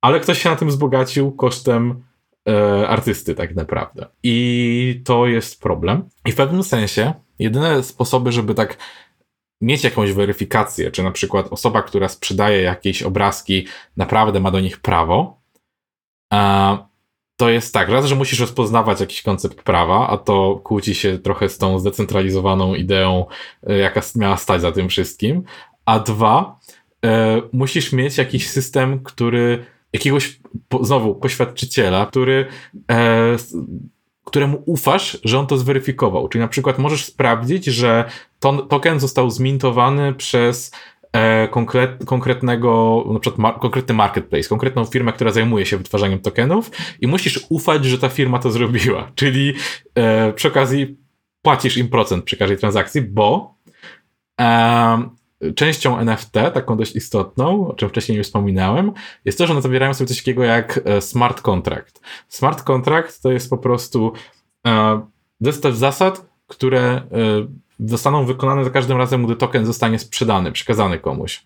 [0.01, 2.03] ale ktoś się na tym wzbogacił kosztem
[2.49, 4.05] e, artysty, tak naprawdę.
[4.23, 6.09] I to jest problem.
[6.25, 8.77] I w pewnym sensie jedyne sposoby, żeby tak
[9.61, 13.67] mieć jakąś weryfikację, czy na przykład osoba, która sprzedaje jakieś obrazki,
[13.97, 15.41] naprawdę ma do nich prawo,
[17.37, 21.49] to jest tak, raz, że musisz rozpoznawać jakiś koncept prawa, a to kłóci się trochę
[21.49, 23.25] z tą zdecentralizowaną ideą,
[23.67, 25.43] e, jaka miała stać za tym wszystkim,
[25.85, 26.59] a dwa,
[27.05, 30.39] e, musisz mieć jakiś system, który jakiegoś,
[30.81, 32.45] znowu, poświadczyciela, który
[32.91, 33.35] e,
[34.25, 36.29] któremu ufasz, że on to zweryfikował.
[36.29, 38.05] Czyli na przykład możesz sprawdzić, że
[38.39, 40.71] ton, token został zmintowany przez
[41.11, 47.07] e, konkret, konkretnego, na przykład konkretny marketplace, konkretną firmę, która zajmuje się wytwarzaniem tokenów i
[47.07, 49.11] musisz ufać, że ta firma to zrobiła.
[49.15, 49.53] Czyli
[49.95, 50.97] e, przy okazji
[51.41, 53.55] płacisz im procent przy każdej transakcji, bo
[54.41, 55.09] e,
[55.55, 58.91] częścią NFT, taką dość istotną, o czym wcześniej już wspominałem,
[59.25, 62.01] jest to, że one zawierają sobie coś takiego jak e, smart contract.
[62.27, 64.13] Smart contract to jest po prostu
[64.67, 65.01] e,
[65.41, 67.01] zestaw zasad, które e,
[67.79, 71.45] zostaną wykonane za każdym razem, gdy token zostanie sprzedany, przekazany komuś.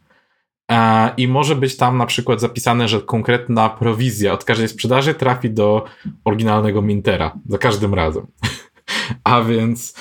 [1.17, 5.85] I może być tam na przykład zapisane, że konkretna prowizja od każdej sprzedaży trafi do
[6.25, 8.27] oryginalnego mintera za każdym razem.
[9.23, 9.93] A więc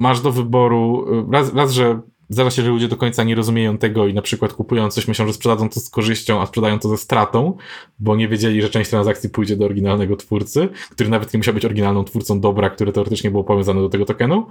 [0.00, 4.06] masz do wyboru, raz, raz, że zdarza się, że ludzie do końca nie rozumieją tego
[4.06, 6.96] i na przykład kupują coś, myślą, że sprzedadzą to z korzyścią, a sprzedają to ze
[6.96, 7.56] stratą,
[7.98, 11.64] bo nie wiedzieli, że część transakcji pójdzie do oryginalnego twórcy, który nawet nie musiał być
[11.64, 14.46] oryginalną twórcą dobra, które teoretycznie było powiązane do tego tokenu.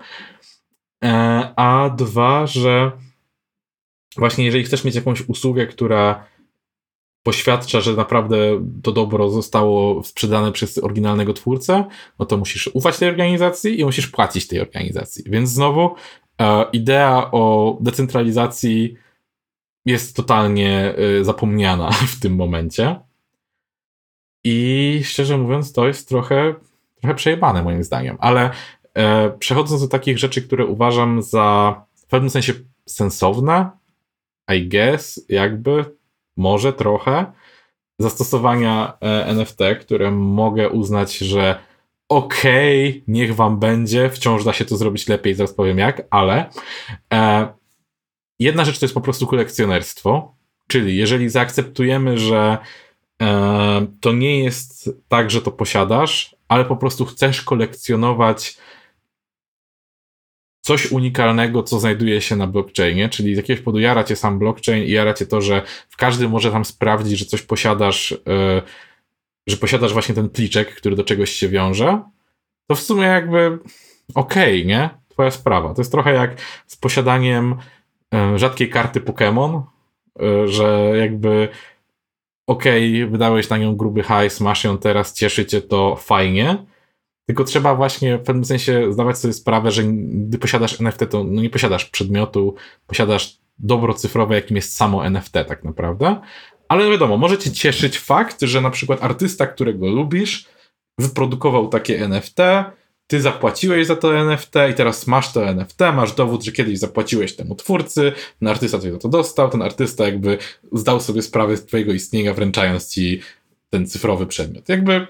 [1.04, 2.92] E, a dwa, że
[4.18, 6.32] właśnie jeżeli chcesz mieć jakąś usługę, która
[7.24, 8.38] poświadcza, że naprawdę
[8.84, 11.86] to dobro zostało sprzedane przez oryginalnego twórcę,
[12.20, 15.24] no to musisz ufać tej organizacji i musisz płacić tej organizacji.
[15.28, 15.96] Więc znowu
[16.74, 18.96] idea o decentralizacji
[19.86, 23.00] jest totalnie e, zapomniana w tym momencie.
[24.44, 26.56] I szczerze mówiąc, to jest trochę,
[27.02, 28.18] trochę przejebane moim zdaniem.
[28.20, 28.50] Ale
[28.94, 32.54] e, przechodząc do takich rzeczy, które uważam za w pewnym sensie
[32.86, 33.70] sensowne,
[34.56, 35.86] I guess, jakby,
[36.38, 37.26] może trochę,
[38.00, 41.60] zastosowania e, NFT, które mogę uznać, że
[42.12, 46.50] okej, okay, niech wam będzie, wciąż da się to zrobić lepiej, zaraz powiem jak, ale
[47.14, 47.48] e,
[48.40, 50.36] jedna rzecz to jest po prostu kolekcjonerstwo,
[50.68, 52.58] czyli jeżeli zaakceptujemy, że
[53.22, 58.58] e, to nie jest tak, że to posiadasz, ale po prostu chcesz kolekcjonować
[60.62, 64.84] coś unikalnego, co znajduje się na blockchainie, czyli z jakiegoś powodu jara cię sam blockchain
[64.84, 68.62] i jara cię to, że w każdy może tam sprawdzić, że coś posiadasz e,
[69.48, 72.02] że posiadasz właśnie ten pliczek, który do czegoś się wiąże,
[72.68, 73.60] to w sumie jakby
[74.16, 74.90] okej, okay, nie?
[75.10, 75.74] Twoja sprawa.
[75.74, 77.56] To jest trochę jak z posiadaniem
[78.14, 79.62] e, rzadkiej karty Pokémon,
[80.22, 81.50] e, że jakby
[82.48, 86.66] okej, okay, wydałeś na nią gruby hajs, masz ją teraz, cieszy cię to fajnie,
[87.26, 91.42] tylko trzeba właśnie w pewnym sensie zdawać sobie sprawę, że gdy posiadasz NFT, to no
[91.42, 92.56] nie posiadasz przedmiotu,
[92.88, 96.22] posiadasz dobro cyfrowe, jakim jest samo NFT tak naprawdę,
[96.72, 100.46] ale wiadomo, może cię cieszyć fakt, że na przykład artysta, którego lubisz,
[101.00, 102.38] wyprodukował takie NFT,
[103.08, 107.36] ty zapłaciłeś za to NFT i teraz masz to NFT, masz dowód, że kiedyś zapłaciłeś
[107.36, 110.38] temu twórcy, ten artysta coś za to dostał, ten artysta jakby
[110.72, 113.22] zdał sobie sprawę z twojego istnienia, wręczając ci
[113.70, 114.70] ten cyfrowy przedmiot.
[114.70, 115.08] Jakby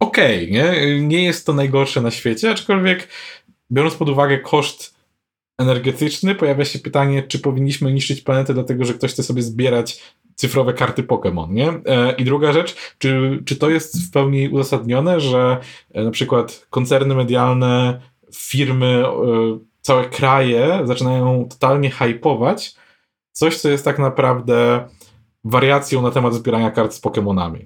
[0.00, 1.00] okej, okay, nie?
[1.00, 3.08] Nie jest to najgorsze na świecie, aczkolwiek
[3.72, 4.96] biorąc pod uwagę koszt
[5.58, 10.02] energetyczny, pojawia się pytanie, czy powinniśmy niszczyć planetę dlatego, że ktoś chce sobie zbierać
[10.36, 11.68] cyfrowe karty Pokémon, nie?
[11.68, 15.58] E, I druga rzecz, czy, czy to jest w pełni uzasadnione, że
[15.94, 18.00] e, na przykład koncerny medialne,
[18.34, 22.74] firmy, e, całe kraje zaczynają totalnie hypować
[23.32, 24.88] coś, co jest tak naprawdę
[25.44, 27.64] wariacją na temat zbierania kart z Pokémonami.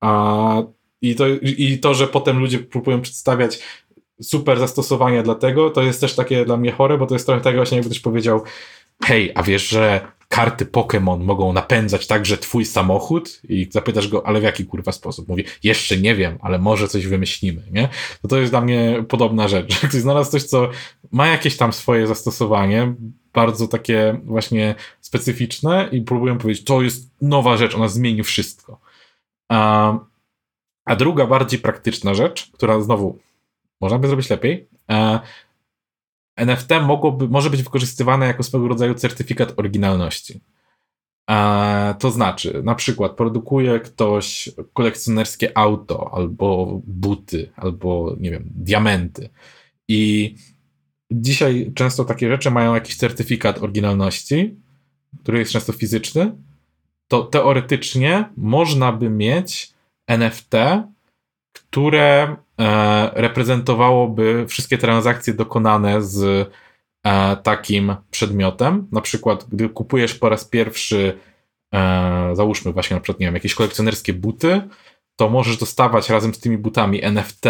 [0.00, 0.62] A,
[1.02, 3.62] i, to, I to, że potem ludzie próbują przedstawiać
[4.22, 7.40] super zastosowania dla tego, to jest też takie dla mnie chore, bo to jest trochę
[7.40, 8.42] tak właśnie jakby ktoś powiedział
[9.04, 14.40] hej, a wiesz, że karty Pokémon mogą napędzać także twój samochód i zapytasz go, ale
[14.40, 15.28] w jaki kurwa sposób?
[15.28, 17.88] Mówi, jeszcze nie wiem, ale może coś wymyślimy, nie?
[18.22, 19.80] To to jest dla mnie podobna rzecz.
[19.80, 20.70] Że ktoś znalazł coś, co
[21.10, 22.94] ma jakieś tam swoje zastosowanie,
[23.32, 28.80] bardzo takie właśnie specyficzne i próbują powiedzieć, to jest nowa rzecz, ona zmieni wszystko.
[29.48, 29.92] A,
[30.84, 33.18] a druga, bardziej praktyczna rzecz, która znowu
[33.80, 35.20] można by zrobić lepiej, e,
[36.38, 40.40] NFT mogłoby, może być wykorzystywane jako swego rodzaju certyfikat oryginalności.
[41.30, 49.28] E, to znaczy, na przykład produkuje ktoś kolekcjonerskie auto, albo buty, albo nie wiem, diamenty.
[49.88, 50.34] I
[51.10, 54.56] dzisiaj często takie rzeczy mają jakiś certyfikat oryginalności,
[55.22, 56.32] który jest często fizyczny.
[57.08, 59.72] To teoretycznie można by mieć
[60.06, 60.52] NFT,
[61.52, 62.36] które
[63.14, 66.48] reprezentowałoby wszystkie transakcje dokonane z
[67.06, 68.88] e, takim przedmiotem.
[68.92, 71.18] Na przykład, gdy kupujesz po raz pierwszy,
[71.74, 74.62] e, załóżmy właśnie na przykład, nie wiem, jakieś kolekcjonerskie buty,
[75.16, 77.44] to możesz dostawać razem z tymi butami NFT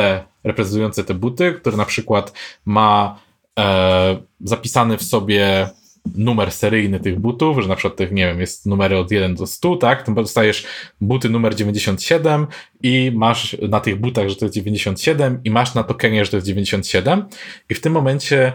[0.44, 2.32] reprezentujące te buty, które na przykład
[2.64, 3.20] ma
[3.58, 5.68] e, zapisany w sobie
[6.14, 9.46] numer seryjny tych butów, że na przykład tych, nie wiem, jest numery od 1 do
[9.46, 10.06] 100, tak?
[10.06, 10.66] To dostajesz
[11.00, 12.46] buty numer 97
[12.82, 16.36] i masz na tych butach, że to jest 97 i masz na tokenie, że to
[16.36, 17.24] jest 97
[17.70, 18.52] i w tym momencie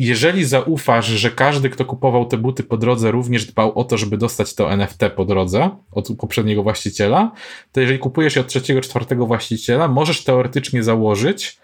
[0.00, 4.16] jeżeli zaufasz, że każdy, kto kupował te buty po drodze, również dbał o to, żeby
[4.16, 7.32] dostać to NFT po drodze od poprzedniego właściciela,
[7.72, 11.58] to jeżeli kupujesz je od trzeciego, czwartego właściciela, możesz teoretycznie założyć,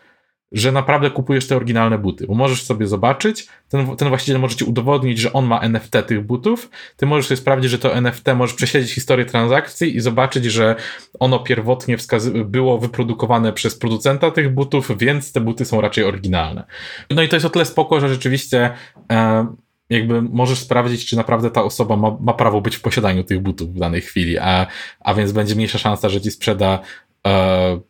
[0.52, 4.64] że naprawdę kupujesz te oryginalne buty, bo możesz sobie zobaczyć, ten, ten właściciel może ci
[4.64, 8.56] udowodnić, że on ma NFT tych butów, ty możesz sobie sprawdzić, że to NFT, możesz
[8.56, 10.76] prześledzić historię transakcji i zobaczyć, że
[11.20, 11.96] ono pierwotnie
[12.44, 16.64] było wyprodukowane przez producenta tych butów, więc te buty są raczej oryginalne.
[17.11, 18.70] No i to jest o tyle spoko, że rzeczywiście
[19.12, 19.46] e,
[19.90, 23.74] jakby możesz sprawdzić, czy naprawdę ta osoba ma, ma prawo być w posiadaniu tych butów
[23.74, 24.66] w danej chwili, a,
[25.00, 26.78] a więc będzie mniejsza szansa, że ci sprzeda
[27.26, 27.80] e,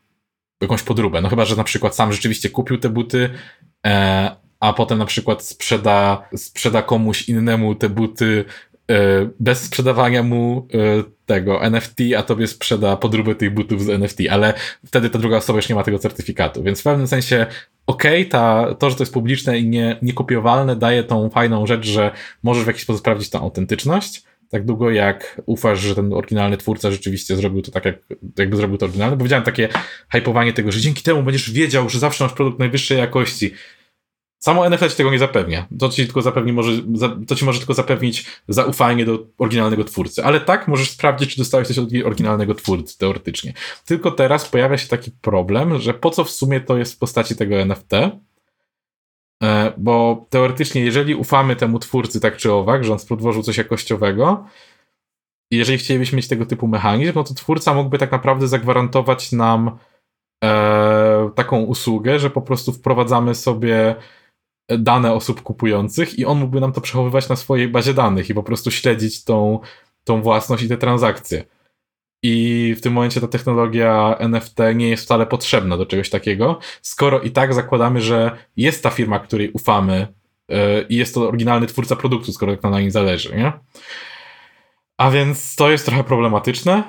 [0.60, 1.20] jakąś podróbę.
[1.20, 3.30] No chyba, że na przykład sam rzeczywiście kupił te buty,
[3.86, 8.44] e, a potem na przykład sprzeda, sprzeda komuś innemu te buty
[8.90, 8.94] e,
[9.40, 10.76] bez sprzedawania mu e,
[11.26, 14.54] tego NFT, a tobie sprzeda podróbę tych butów z NFT, ale
[14.86, 16.62] wtedy ta druga osoba już nie ma tego certyfikatu.
[16.62, 17.46] Więc w pewnym sensie
[17.86, 22.10] okej, okay, to, że to jest publiczne i nie, niekopiowalne daje tą fajną rzecz, że
[22.42, 26.90] możesz w jakiś sposób sprawdzić tą autentyczność, tak długo jak ufasz, że ten oryginalny twórca
[26.90, 27.96] rzeczywiście zrobił to tak, jak,
[28.38, 29.16] jakby zrobił to oryginalne.
[29.16, 29.68] Bo widziałem takie
[30.12, 33.50] hypowanie tego, że dzięki temu będziesz wiedział, że zawsze masz produkt najwyższej jakości.
[34.38, 35.66] Samo NFT ci tego nie zapewnia.
[35.78, 36.72] To ci tylko zapewni może,
[37.26, 40.24] to ci może tylko zapewnić zaufanie do oryginalnego twórcy.
[40.24, 43.52] Ale tak możesz sprawdzić, czy dostałeś coś od oryginalnego twórcy, teoretycznie.
[43.84, 47.36] Tylko teraz pojawia się taki problem, że po co w sumie to jest w postaci
[47.36, 47.90] tego NFT,
[49.78, 54.46] bo teoretycznie, jeżeli ufamy temu twórcy tak czy owak, że on stworzył coś jakościowego,
[55.50, 59.78] jeżeli chcielibyśmy mieć tego typu mechanizm, no to twórca mógłby tak naprawdę zagwarantować nam
[60.44, 63.96] e, taką usługę, że po prostu wprowadzamy sobie
[64.68, 68.42] dane osób kupujących i on mógłby nam to przechowywać na swojej bazie danych i po
[68.42, 69.60] prostu śledzić tą,
[70.04, 71.44] tą własność i te transakcje.
[72.22, 77.20] I w tym momencie ta technologia NFT nie jest wcale potrzebna do czegoś takiego, skoro
[77.20, 80.06] i tak zakładamy, że jest ta firma, której ufamy
[80.48, 83.52] yy, i jest to oryginalny twórca produktu, skoro tak na nim zależy, nie?
[84.96, 86.82] A więc to jest trochę problematyczne,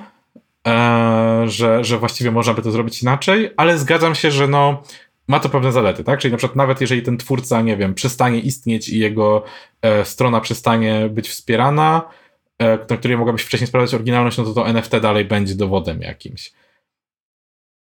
[0.68, 4.84] e, że, że właściwie można by to zrobić inaczej, ale zgadzam się, że no,
[5.28, 6.20] ma to pewne zalety, tak?
[6.20, 9.44] Czyli na przykład nawet jeżeli ten twórca, nie wiem, przestanie istnieć i jego
[9.82, 12.27] e, strona przestanie być wspierana, E,
[12.60, 16.54] na której mogłabyś wcześniej sprawdzać oryginalność, no to to NFT dalej będzie dowodem jakimś.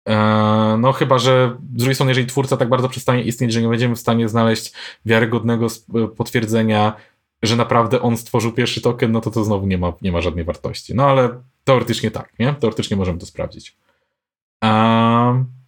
[0.09, 3.69] E, no chyba, że z drugiej strony, jeżeli twórca tak bardzo przestanie istnieć, że nie
[3.69, 4.73] będziemy w stanie znaleźć
[5.07, 6.97] wiarygodnego e, potwierdzenia,
[7.43, 10.45] że naprawdę on stworzył pierwszy token, no to to znowu nie ma, nie ma żadnej
[10.45, 10.95] wartości.
[10.95, 12.55] No ale teoretycznie tak, nie?
[12.55, 13.77] Teoretycznie możemy to sprawdzić.
[14.63, 15.62] Um,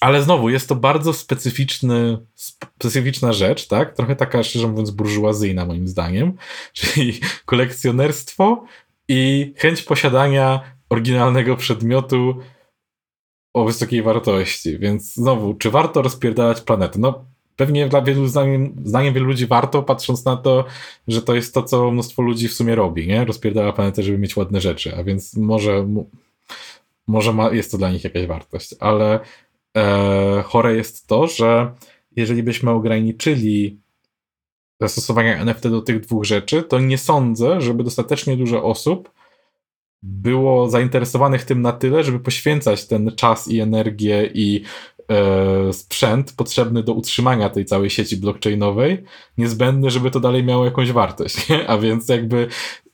[0.00, 3.96] ale znowu, jest to bardzo specyficzny, specyficzna rzecz, tak?
[3.96, 6.32] Trochę taka, szczerze mówiąc, burżuazyjna moim zdaniem.
[6.72, 8.64] Czyli kolekcjonerstwo
[9.08, 12.36] i chęć posiadania oryginalnego przedmiotu
[13.54, 14.78] o wysokiej wartości.
[14.78, 16.98] Więc znowu, czy warto rozpierdalać planetę?
[16.98, 17.24] No,
[17.56, 20.64] pewnie dla wielu zdaniem, zdaniem wielu ludzi warto, patrząc na to,
[21.08, 23.24] że to jest to, co mnóstwo ludzi w sumie robi, nie?
[23.24, 25.86] Rozpierdala planetę, żeby mieć ładne rzeczy, a więc może,
[27.06, 29.20] może ma, jest to dla nich jakaś wartość, ale
[29.76, 31.74] e, chore jest to, że
[32.16, 33.80] jeżeli byśmy ograniczyli
[34.80, 39.10] zastosowania NFT do tych dwóch rzeczy, to nie sądzę, żeby dostatecznie dużo osób
[40.02, 44.62] było zainteresowanych tym na tyle, żeby poświęcać ten czas i energię i
[45.10, 49.04] e, sprzęt potrzebny do utrzymania tej całej sieci blockchainowej,
[49.38, 51.48] niezbędny, żeby to dalej miało jakąś wartość.
[51.48, 51.68] Nie?
[51.68, 52.48] A więc jakby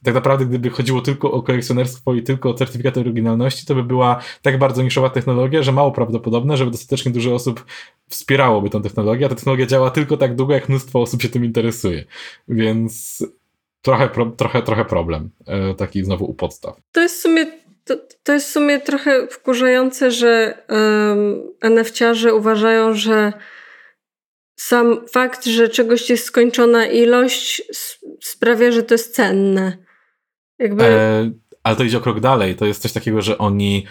[0.07, 4.23] tak naprawdę gdyby chodziło tylko o kolekcjonerstwo i tylko o certyfikat oryginalności, to by była
[4.43, 7.65] tak bardzo niszowa technologia, że mało prawdopodobne, żeby dostatecznie dużo osób
[8.09, 11.45] wspierałoby tę technologię, a ta technologia działa tylko tak długo, jak mnóstwo osób się tym
[11.45, 12.05] interesuje.
[12.49, 13.25] Więc
[13.83, 16.77] trochę, trochę, trochę problem e, taki znowu u podstaw.
[16.93, 17.47] To jest w sumie
[17.85, 23.33] to, to jest w sumie trochę wkurzające, że um, NFT-ciarze uważają, że
[24.57, 27.63] sam fakt, że czegoś jest skończona ilość
[28.23, 29.86] sprawia, że to jest cenne.
[30.59, 30.85] Jakby...
[30.85, 31.31] E,
[31.63, 32.57] ale to idzie o krok dalej.
[32.57, 33.87] To jest coś takiego, że oni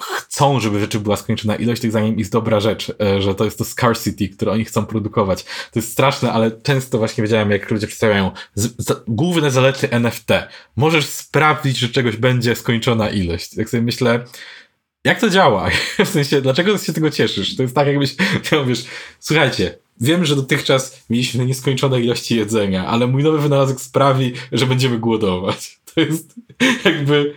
[0.00, 3.58] chcą, żeby rzeczy była skończona ilość, tych zanim jest dobra rzecz, e, że to jest
[3.58, 5.44] to scarcity, które oni chcą produkować.
[5.44, 10.28] To jest straszne, ale często właśnie wiedziałem, jak ludzie przedstawiają z, z, główne zalety NFT.
[10.76, 13.56] Możesz sprawdzić, że czegoś będzie skończona ilość.
[13.56, 14.24] Jak sobie myślę,
[15.04, 15.70] jak to działa?
[16.04, 17.56] W sensie, dlaczego się tego cieszysz?
[17.56, 18.16] To jest tak, jakbyś
[18.52, 18.84] miał, wiesz,
[19.20, 24.98] słuchajcie, wiem, że dotychczas mieliśmy nieskończone ilości jedzenia, ale mój nowy wynalazek sprawi, że będziemy
[24.98, 25.81] głodować.
[25.94, 26.34] To jest
[26.84, 27.36] jakby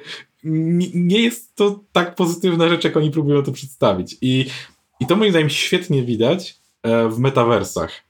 [0.94, 4.18] nie jest to tak pozytywna rzecz, jak oni próbują to przedstawić.
[4.22, 4.46] I,
[5.00, 8.04] i to moim zdaniem świetnie widać e, w metaversach.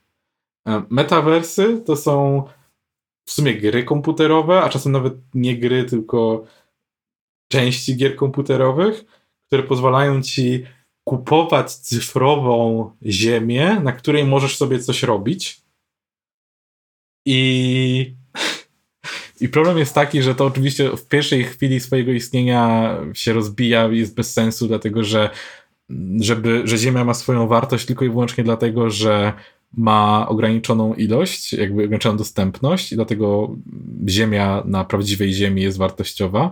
[0.68, 2.44] E, metaversy to są
[3.26, 6.46] w sumie gry komputerowe, a czasem nawet nie gry, tylko
[7.52, 9.06] części gier komputerowych,
[9.48, 10.66] które pozwalają ci
[11.08, 15.62] kupować cyfrową ziemię, na której możesz sobie coś robić.
[17.26, 18.16] I
[19.40, 24.16] i problem jest taki, że to oczywiście w pierwszej chwili swojego istnienia się rozbija, jest
[24.16, 25.30] bez sensu, dlatego że
[26.20, 29.34] żeby, że Ziemia ma swoją wartość tylko i wyłącznie dlatego, że
[29.78, 33.56] ma ograniczoną ilość, jakby ograniczoną dostępność i dlatego
[34.10, 36.52] Ziemia na prawdziwej Ziemi jest wartościowa,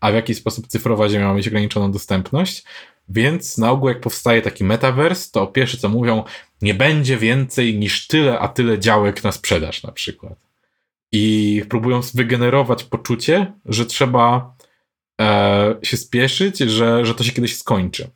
[0.00, 2.64] a w jaki sposób cyfrowa Ziemia ma mieć ograniczoną dostępność.
[3.08, 6.24] Więc na ogół jak powstaje taki metavers, to pierwsze co mówią,
[6.62, 10.43] nie będzie więcej niż tyle, a tyle działek na sprzedaż na przykład
[11.16, 14.56] i próbują wygenerować poczucie, że trzeba
[15.20, 18.10] e, się spieszyć, że, że to się kiedyś skończy.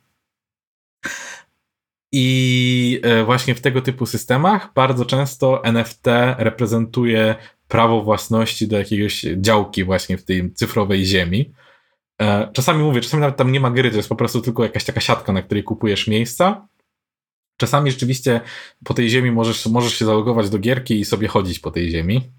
[2.11, 6.05] I e, właśnie w tego typu systemach bardzo często NFT
[6.37, 7.35] reprezentuje
[7.67, 11.53] prawo własności do jakiegoś działki właśnie w tej cyfrowej ziemi.
[12.21, 14.83] E, czasami mówię, czasami nawet tam nie ma gry, to jest po prostu tylko jakaś
[14.83, 16.67] taka siatka, na której kupujesz miejsca.
[17.57, 18.41] Czasami rzeczywiście
[18.83, 22.38] po tej ziemi możesz, możesz się zalogować do gierki i sobie chodzić po tej ziemi.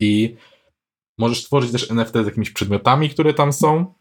[0.00, 0.36] I
[1.18, 3.94] możesz tworzyć też NFT z jakimiś przedmiotami, które tam są.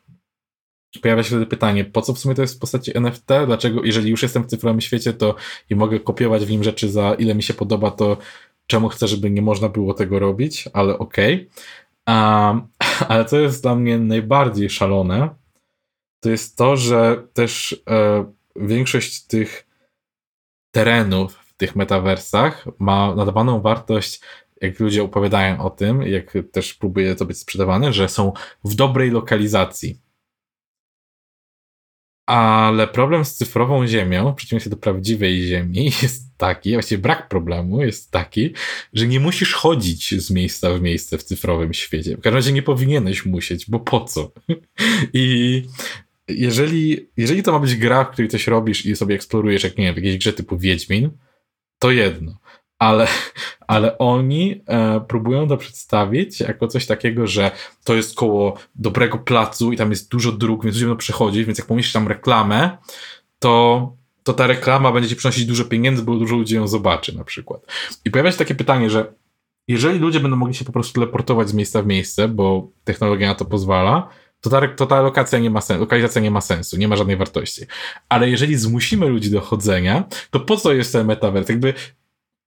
[1.02, 3.28] Pojawia się wtedy pytanie, po co w sumie to jest w postaci NFT?
[3.46, 5.36] Dlaczego, jeżeli już jestem w cyfrowym świecie, to
[5.70, 8.18] i mogę kopiować w nim rzeczy za ile mi się podoba, to
[8.68, 10.70] czemu chcę, żeby nie można było tego robić?
[10.74, 11.50] Ale okej.
[12.06, 12.48] Okay.
[12.48, 12.68] Um,
[13.10, 15.30] ale co jest dla mnie najbardziej szalone,
[16.24, 18.26] to jest to, że też e,
[18.56, 19.68] większość tych
[20.72, 24.22] terenów w tych metaversach ma nadawaną wartość
[24.62, 28.34] jak ludzie opowiadają o tym, jak też próbuje to być sprzedawane, że są
[28.64, 30.00] w dobrej lokalizacji.
[32.26, 37.82] Ale problem z cyfrową ziemią, w przeciwieństwie do prawdziwej ziemi, jest taki, właściwie brak problemu
[37.82, 38.54] jest taki,
[38.94, 42.18] że nie musisz chodzić z miejsca w miejsce w cyfrowym świecie.
[42.18, 44.32] W każdym razie nie powinieneś musieć, bo po co?
[45.14, 45.64] I
[46.28, 49.86] jeżeli, jeżeli to ma być gra, w której coś robisz i sobie eksplorujesz, jak nie
[49.86, 51.10] wiem, w jakiejś grze typu Wiedźmin,
[51.80, 52.43] to jedno
[52.84, 53.08] ale,
[53.68, 57.52] ale oni e, próbują to przedstawić jako coś takiego, że
[57.84, 61.58] to jest koło dobrego placu i tam jest dużo dróg, więc ludzie będą przechodzić, więc
[61.58, 62.78] jak pomieścisz tam reklamę,
[63.40, 67.24] to, to ta reklama będzie ci przynosić dużo pieniędzy, bo dużo ludzi ją zobaczy na
[67.24, 67.62] przykład.
[68.06, 69.14] I pojawia się takie pytanie, że
[69.68, 73.36] jeżeli ludzie będą mogli się po prostu teleportować z miejsca w miejsce, bo technologia na
[73.36, 74.10] to pozwala,
[74.42, 77.18] to ta, to ta lokacja nie ma sensu, lokalizacja nie ma sensu, nie ma żadnej
[77.18, 77.62] wartości.
[78.10, 81.50] Ale jeżeli zmusimy ludzi do chodzenia, to po co jest ten metavers?
[81.50, 81.74] Jakby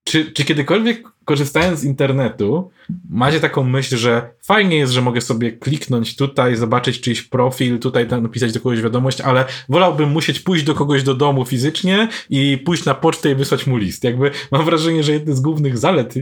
[0.06, 2.70] czy, czy kiedykolwiek korzystając z internetu,
[3.10, 8.08] macie taką myśl, że fajnie jest, że mogę sobie kliknąć tutaj, zobaczyć czyjś profil, tutaj
[8.08, 12.58] tam napisać do kogoś wiadomość, ale wolałbym musieć pójść do kogoś do domu fizycznie i
[12.58, 14.04] pójść na pocztę i wysłać mu list.
[14.04, 16.14] Jakby mam wrażenie, że jedny z głównych zalet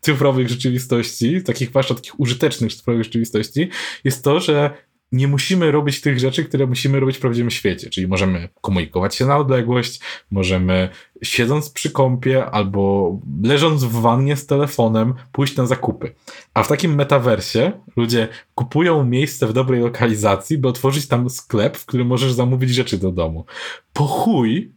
[0.00, 3.68] cyfrowych rzeczywistości, takich zwłaszcza takich użytecznych cyfrowych rzeczywistości,
[4.04, 4.70] jest to, że
[5.12, 7.90] nie musimy robić tych rzeczy, które musimy robić w prawdziwym świecie.
[7.90, 10.00] Czyli możemy komunikować się na odległość,
[10.30, 10.88] możemy
[11.22, 16.14] siedząc przy kąpie albo leżąc w wannie z telefonem pójść na zakupy.
[16.54, 21.86] A w takim metaversie ludzie kupują miejsce w dobrej lokalizacji, by otworzyć tam sklep, w
[21.86, 23.44] którym możesz zamówić rzeczy do domu.
[23.92, 24.72] Po chuj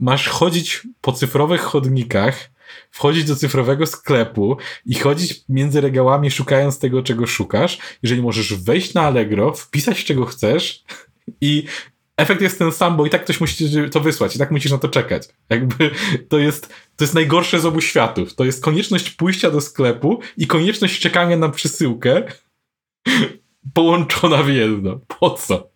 [0.00, 2.53] masz chodzić po cyfrowych chodnikach
[2.90, 4.56] wchodzić do cyfrowego sklepu
[4.86, 10.24] i chodzić między regałami szukając tego, czego szukasz, jeżeli możesz wejść na Allegro, wpisać czego
[10.24, 10.84] chcesz
[11.40, 11.64] i
[12.16, 14.78] efekt jest ten sam, bo i tak ktoś musi to wysłać, i tak musisz na
[14.78, 15.28] to czekać.
[15.50, 15.90] Jakby
[16.28, 18.34] to jest, to jest najgorsze z obu światów.
[18.34, 22.22] To jest konieczność pójścia do sklepu i konieczność czekania na przesyłkę
[23.74, 25.00] połączona w jedno.
[25.20, 25.74] Po co?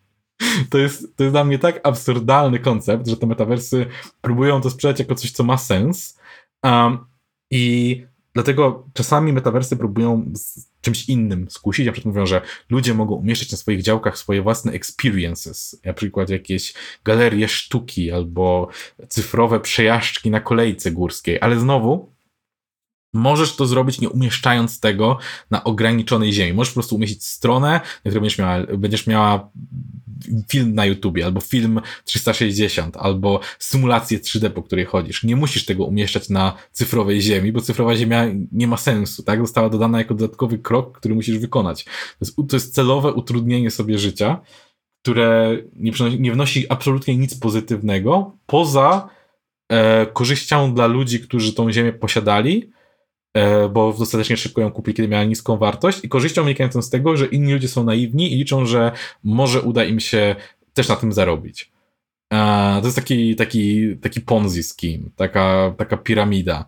[0.70, 3.86] To jest, to jest dla mnie tak absurdalny koncept, że te metaversy
[4.20, 6.17] próbują to sprzedać jako coś, co ma sens.
[6.62, 6.98] Um,
[7.50, 11.86] I dlatego czasami metaversy próbują z czymś innym skusić.
[11.86, 12.40] Na przykład mówią, że
[12.70, 18.68] ludzie mogą umieszczać na swoich działkach swoje własne experiences, na przykład jakieś galerie sztuki albo
[19.08, 22.12] cyfrowe przejażdżki na kolejce górskiej, ale znowu
[23.18, 25.18] Możesz to zrobić nie umieszczając tego
[25.50, 26.52] na ograniczonej ziemi.
[26.52, 27.70] Możesz po prostu umieścić stronę,
[28.04, 29.50] na której będziesz miała, będziesz miała
[30.48, 35.24] film na YouTubie, albo film 360, albo symulację 3D, po której chodzisz.
[35.24, 39.40] Nie musisz tego umieszczać na cyfrowej ziemi, bo cyfrowa ziemia nie ma sensu, tak?
[39.40, 41.84] Została dodana jako dodatkowy krok, który musisz wykonać.
[41.84, 41.90] To
[42.20, 44.40] jest, to jest celowe utrudnienie sobie życia,
[45.02, 49.08] które nie, nie wnosi absolutnie nic pozytywnego, poza
[49.72, 52.70] e, korzyścią dla ludzi, którzy tą ziemię posiadali,
[53.72, 57.26] bo dostatecznie szybko ją kupili, kiedy miała niską wartość i korzyścią wynikającą z tego, że
[57.26, 58.92] inni ludzie są naiwni i liczą, że
[59.24, 60.36] może uda im się
[60.74, 61.72] też na tym zarobić.
[62.32, 66.64] E, to jest taki, taki, taki ponzi scheme, taka, taka piramida,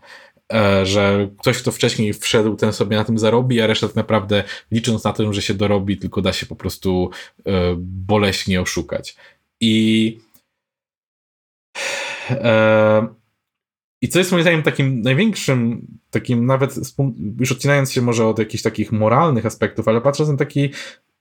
[0.52, 4.44] e, że ktoś, kto wcześniej wszedł, ten sobie na tym zarobi, a reszta tak naprawdę
[4.70, 7.10] licząc na tym, że się dorobi, tylko da się po prostu
[7.78, 9.16] boleśnie oszukać.
[9.60, 10.18] I
[14.02, 16.74] i co jest moim zdaniem takim największym, takim nawet,
[17.40, 20.70] już odcinając się może od jakichś takich moralnych aspektów, ale patrząc na taki,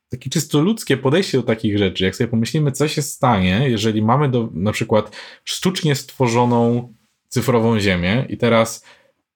[0.09, 4.29] taki czysto ludzkie podejście do takich rzeczy, jak sobie pomyślimy, co się stanie, jeżeli mamy
[4.29, 6.93] do, na przykład sztucznie stworzoną
[7.27, 8.85] cyfrową ziemię i teraz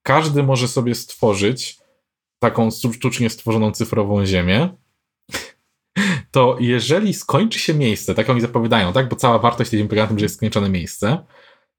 [0.04, 1.78] każdy może sobie stworzyć
[2.40, 4.70] taką sztucznie stworzoną cyfrową ziemię,
[6.32, 10.04] to jeżeli skończy się miejsce, tak oni zapowiadają, tak, bo cała wartość tej ziemi polega
[10.04, 11.26] na tym, że jest skończone miejsce,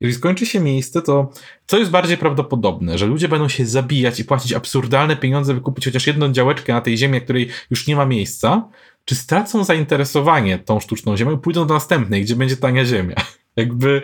[0.00, 1.30] jeżeli skończy się miejsce, to
[1.66, 6.06] co jest bardziej prawdopodobne, że ludzie będą się zabijać i płacić absurdalne pieniądze, wykupić chociaż
[6.06, 8.68] jedną działeczkę na tej ziemi, której już nie ma miejsca,
[9.04, 13.16] czy stracą zainteresowanie tą sztuczną ziemią i pójdą do następnej, gdzie będzie tania ziemia.
[13.56, 14.02] Jakby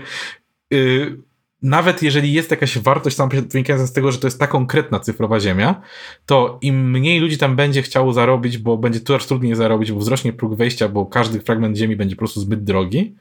[0.71, 1.23] yy,
[1.63, 5.41] nawet jeżeli jest jakaś wartość sama wynikająca z tego, że to jest ta konkretna cyfrowa
[5.41, 5.83] ziemia,
[6.27, 10.33] to im mniej ludzi tam będzie chciało zarobić, bo będzie coraz trudniej zarobić, bo wzrośnie
[10.33, 13.17] próg wejścia, bo każdy fragment ziemi będzie po prostu zbyt drogi,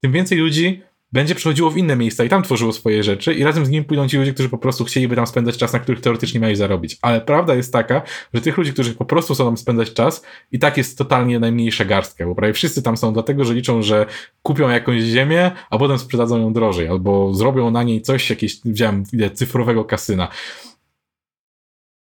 [0.00, 0.82] tym więcej ludzi
[1.12, 4.08] będzie przechodziło w inne miejsca i tam tworzyło swoje rzeczy i razem z nim pójdą
[4.08, 6.98] ci ludzie, którzy po prostu chcieliby tam spędzać czas, na których teoretycznie mieli zarobić.
[7.02, 8.02] Ale prawda jest taka,
[8.34, 11.84] że tych ludzi, którzy po prostu chcą tam spędzać czas i tak jest totalnie najmniejsza
[11.84, 14.06] garstka, bo prawie wszyscy tam są dlatego, że liczą, że
[14.42, 19.04] kupią jakąś ziemię, a potem sprzedadzą ją drożej, albo zrobią na niej coś, jakieś, widziałem,
[19.12, 20.28] ile cyfrowego kasyna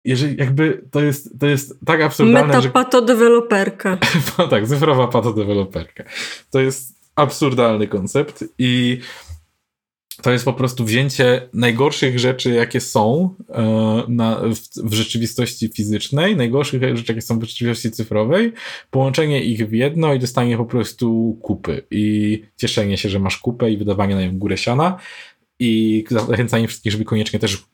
[0.04, 3.02] jeżeli jakby to jest, to jest tak absurdalne, Meta że...
[3.06, 3.98] deweloperka.
[4.38, 6.04] no tak, cyfrowa patodeweloperka.
[6.50, 9.00] To jest absurdalny koncept i
[10.22, 13.62] to jest po prostu wzięcie najgorszych rzeczy, jakie są e,
[14.08, 18.52] na, w, w, rzeczywistości fizycznej, najgorszych rzeczy, jakie są w rzeczywistości cyfrowej,
[18.90, 21.82] połączenie ich w jedno i dostanie po prostu kupy.
[21.90, 24.98] I cieszenie się, że masz kupę i wydawanie na nią górę siana.
[25.58, 27.64] I zachęcanie wszystkich, żeby koniecznie też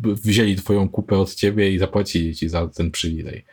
[0.00, 3.44] wzięli twoją kupę od ciebie i zapłacili ci za ten przywilej.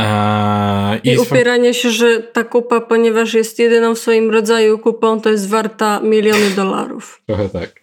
[0.00, 5.20] Eee, I, I upieranie się, że ta kupa, ponieważ jest jedyną w swoim rodzaju kupą,
[5.20, 7.22] to jest warta miliony dolarów.
[7.26, 7.80] Trochę tak.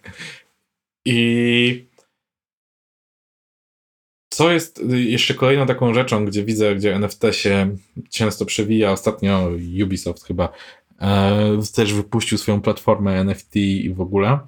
[1.04, 1.88] I
[4.30, 7.76] co jest jeszcze kolejną taką rzeczą, gdzie widzę, gdzie NFT się
[8.10, 9.50] często przewija, ostatnio
[9.84, 10.52] Ubisoft chyba
[11.00, 14.38] e, też wypuścił swoją platformę NFT i w ogóle,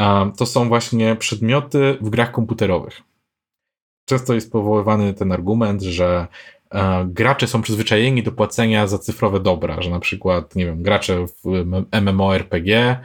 [0.00, 3.02] e, to są właśnie przedmioty w grach komputerowych.
[4.08, 6.26] Często jest powoływany ten argument, że
[7.06, 11.64] gracze są przyzwyczajeni do płacenia za cyfrowe dobra, że na przykład, nie wiem, gracze w
[12.02, 12.98] MMORPG E,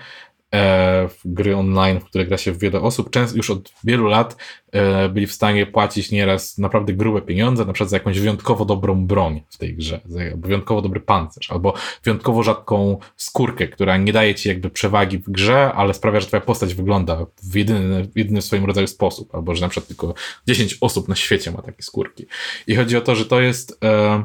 [0.54, 4.38] w gry online, w które gra się w wiele osób, często już od wielu lat
[4.72, 9.06] e, byli w stanie płacić nieraz naprawdę grube pieniądze, na przykład za jakąś wyjątkowo dobrą
[9.06, 11.74] broń w tej grze, za wyjątkowo dobry pancerz, albo
[12.04, 16.42] wyjątkowo rzadką skórkę, która nie daje ci jakby przewagi w grze, ale sprawia, że twoja
[16.42, 20.14] postać wygląda w jedyny, jedyny w swoim rodzaju sposób, albo że na przykład tylko
[20.48, 22.26] 10 osób na świecie ma takie skórki.
[22.68, 24.24] I chodzi o to, że to jest e,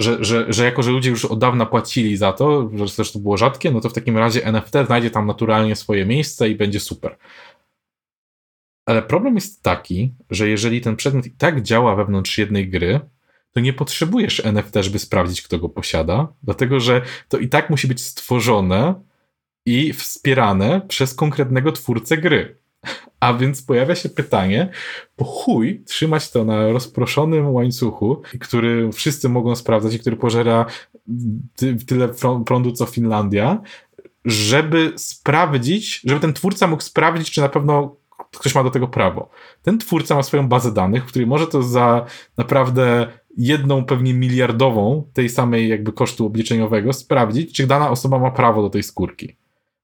[0.00, 3.36] że, że, że jako, że ludzie już od dawna płacili za to, że to było
[3.36, 7.16] rzadkie, no to w takim razie NFT znajdzie tam naturalnie swoje miejsce i będzie super.
[8.86, 13.00] Ale problem jest taki, że jeżeli ten przedmiot i tak działa wewnątrz jednej gry,
[13.52, 17.88] to nie potrzebujesz NFT, żeby sprawdzić, kto go posiada, dlatego że to i tak musi
[17.88, 18.94] być stworzone
[19.66, 22.63] i wspierane przez konkretnego twórcę gry.
[23.20, 24.70] A więc pojawia się pytanie,
[25.16, 30.66] po chuj trzymać to na rozproszonym łańcuchu, który wszyscy mogą sprawdzać i który pożera
[31.56, 32.08] ty, tyle
[32.46, 33.62] prądu co Finlandia,
[34.24, 37.96] żeby sprawdzić, żeby ten twórca mógł sprawdzić, czy na pewno
[38.38, 39.30] ktoś ma do tego prawo.
[39.62, 42.06] Ten twórca ma swoją bazę danych, w której może to za
[42.36, 43.06] naprawdę
[43.36, 48.70] jedną pewnie miliardową tej samej jakby kosztu obliczeniowego sprawdzić, czy dana osoba ma prawo do
[48.70, 49.36] tej skórki.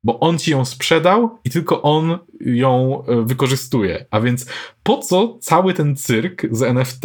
[0.04, 4.06] Bo on ci ją sprzedał i tylko on ją e, wykorzystuje.
[4.10, 4.46] A więc
[4.82, 7.02] po co cały ten cyrk z NFT?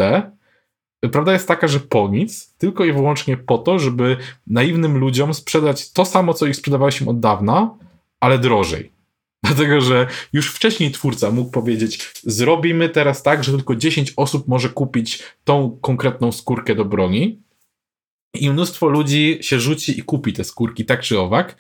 [1.12, 4.18] Prawda jest taka, że po nic, tylko i wyłącznie po to, żeby
[4.48, 7.78] naiwnym ludziom sprzedać to samo, co ich sprzedawałeś im od dawna,
[8.20, 8.92] ale drożej.
[9.46, 14.70] Dlatego, że już wcześniej twórca mógł powiedzieć: Zrobimy teraz tak, że tylko 10 osób może
[14.70, 17.42] kupić tą konkretną skórkę do broni.
[18.34, 21.56] I mnóstwo ludzi się rzuci i kupi te skórki, tak czy owak.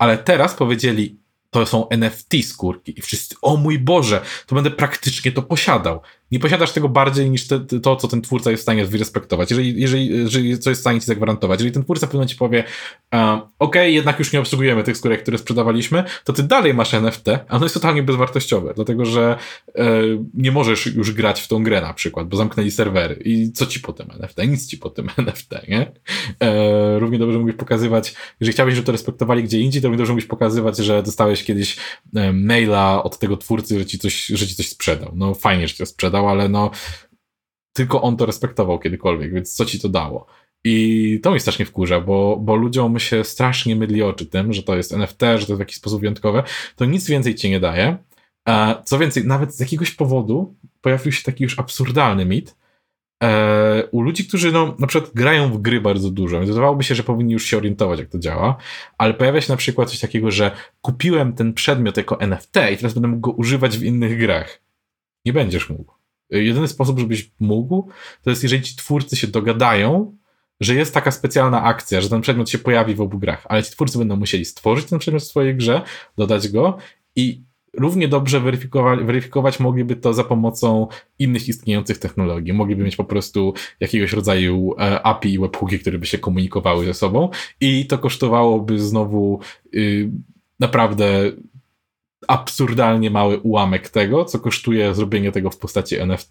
[0.00, 1.20] Ale teraz powiedzieli:
[1.50, 2.98] To są NFT skórki.
[2.98, 7.46] I wszyscy: O mój Boże, to będę praktycznie to posiadał nie posiadasz tego bardziej niż
[7.46, 9.50] te, to, co ten twórca jest w stanie wyrespektować.
[9.50, 12.36] Jeżeli, jeżeli, jeżeli coś jest w stanie ci zagwarantować, jeżeli ten twórca w pewnym momencie
[12.36, 12.64] powie,
[13.12, 17.28] um, ok, jednak już nie obsługujemy tych skórek, które sprzedawaliśmy, to ty dalej masz NFT,
[17.48, 19.36] a ono jest totalnie bezwartościowe, dlatego że
[19.74, 19.84] e,
[20.34, 23.22] nie możesz już grać w tą grę na przykład, bo zamknęli serwery.
[23.24, 24.38] I co ci potem NFT?
[24.48, 25.92] Nic ci potem NFT, nie?
[26.40, 30.12] E, równie dobrze mógłbyś pokazywać, jeżeli chciałbyś, żeby to respektowali gdzie indziej, to równie dobrze
[30.12, 31.76] mógłbyś pokazywać, że dostałeś kiedyś
[32.14, 35.12] e, maila od tego twórcy, że ci coś, że ci coś sprzedał.
[35.14, 35.86] No fajnie, że ci to
[36.20, 36.70] sprzedał, ale no
[37.72, 40.26] tylko on to respektował kiedykolwiek, więc co ci to dało?
[40.64, 44.76] I to mnie strasznie wkurza, bo, bo ludziom się strasznie mydli oczy tym, że to
[44.76, 46.42] jest NFT, że to jest w jakiś sposób wyjątkowe.
[46.76, 47.96] To nic więcej ci nie daje.
[48.84, 52.56] Co więcej, nawet z jakiegoś powodu pojawił się taki już absurdalny mit
[53.22, 56.36] e, u ludzi, którzy no, na przykład grają w gry bardzo dużo.
[56.36, 58.56] Więc wydawałoby się, że powinni już się orientować, jak to działa,
[58.98, 60.50] ale pojawia się na przykład coś takiego, że
[60.80, 64.60] kupiłem ten przedmiot jako NFT i teraz będę mógł go używać w innych grach.
[65.24, 65.99] Nie będziesz mógł.
[66.30, 67.88] Jedyny sposób, żebyś mógł,
[68.22, 70.16] to jest jeżeli ci twórcy się dogadają,
[70.60, 73.70] że jest taka specjalna akcja, że ten przedmiot się pojawi w obu grach, ale ci
[73.70, 75.82] twórcy będą musieli stworzyć ten przedmiot w swojej grze,
[76.16, 76.78] dodać go
[77.16, 77.42] i
[77.74, 80.86] równie dobrze weryfikować, weryfikować mogliby to za pomocą
[81.18, 82.52] innych istniejących technologii.
[82.52, 86.94] Mogliby mieć po prostu jakiegoś rodzaju e, API i webhooki, które by się komunikowały ze
[86.94, 87.28] sobą
[87.60, 89.40] i to kosztowałoby znowu
[89.74, 90.10] y,
[90.60, 91.32] naprawdę
[92.30, 96.30] absurdalnie mały ułamek tego, co kosztuje zrobienie tego w postaci NFT.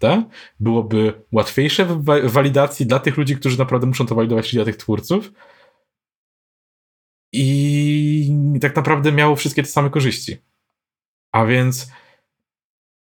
[0.60, 4.76] Byłoby łatwiejsze w walidacji dla tych ludzi, którzy naprawdę muszą to walidować, czyli dla tych
[4.76, 5.32] twórców.
[7.32, 10.36] I tak naprawdę miało wszystkie te same korzyści.
[11.32, 11.90] A więc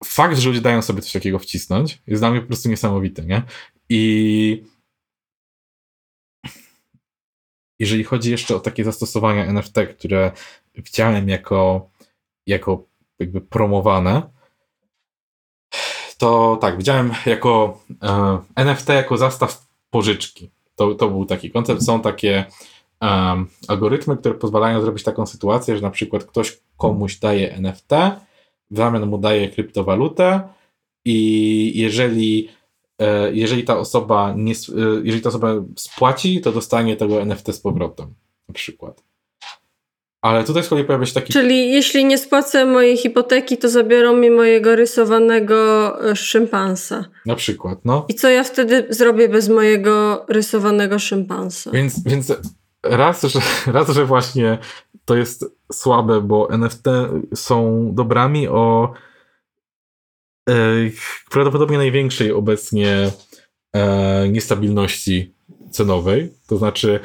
[0.04, 3.42] fakt, że ludzie dają sobie coś takiego wcisnąć, jest dla mnie po prostu niesamowity, nie?
[3.88, 4.64] I
[7.78, 10.32] jeżeli chodzi jeszcze o takie zastosowania NFT, które
[10.74, 11.90] widziałem jako
[12.46, 12.84] jako
[13.18, 14.22] jakby promowane,
[16.18, 20.50] to tak, widziałem jako e, NFT jako zastaw pożyczki.
[20.76, 21.82] To, to był taki koncept.
[21.82, 22.44] Są takie
[23.00, 27.90] um, algorytmy, które pozwalają zrobić taką sytuację, że na przykład ktoś komuś daje NFT,
[28.70, 30.48] w zamian mu daje kryptowalutę
[31.04, 32.48] i jeżeli,
[32.98, 37.60] e, jeżeli ta osoba nie, e, jeżeli ta osoba spłaci, to dostanie tego NFT z
[37.60, 38.14] powrotem.
[38.48, 39.03] Na przykład.
[40.24, 41.32] Ale tutaj z kolei pojawia się taki.
[41.32, 47.04] Czyli jeśli nie spłacę mojej hipoteki, to zabiorą mi mojego rysowanego e, szympansa.
[47.26, 48.06] Na przykład, no.
[48.08, 51.70] I co ja wtedy zrobię bez mojego rysowanego szympansa?
[51.70, 52.32] Więc, więc
[52.82, 53.40] raz, że,
[53.72, 54.58] raz, że właśnie
[55.04, 56.84] to jest słabe, bo NFT
[57.34, 58.92] są dobrami o
[60.48, 60.54] e,
[61.30, 63.10] prawdopodobnie największej obecnie
[63.72, 65.34] e, niestabilności
[65.70, 66.32] cenowej.
[66.46, 67.00] To znaczy,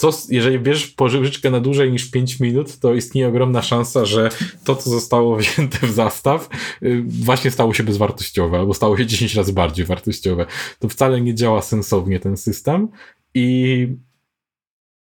[0.00, 4.28] co, jeżeli bierzesz pożyczkę na dłużej niż 5 minut, to istnieje ogromna szansa, że
[4.64, 6.48] to, co zostało wzięte w zastaw,
[6.82, 10.46] y, właśnie stało się bezwartościowe, albo stało się 10 razy bardziej wartościowe.
[10.78, 12.88] To wcale nie działa sensownie ten system
[13.34, 13.88] i,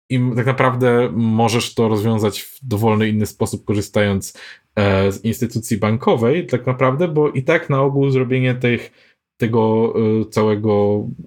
[0.09, 4.37] i tak naprawdę możesz to rozwiązać w dowolny inny sposób, korzystając
[4.75, 8.91] e, z instytucji bankowej, tak naprawdę, bo i tak na ogół zrobienie tych
[9.37, 10.73] tego y, całego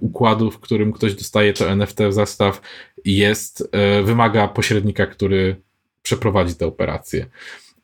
[0.01, 2.61] układu, w którym ktoś dostaje to NFT w zastaw,
[3.07, 3.61] jest,
[4.01, 5.63] y, wymaga pośrednika, który
[6.03, 7.27] przeprowadzi tę operację.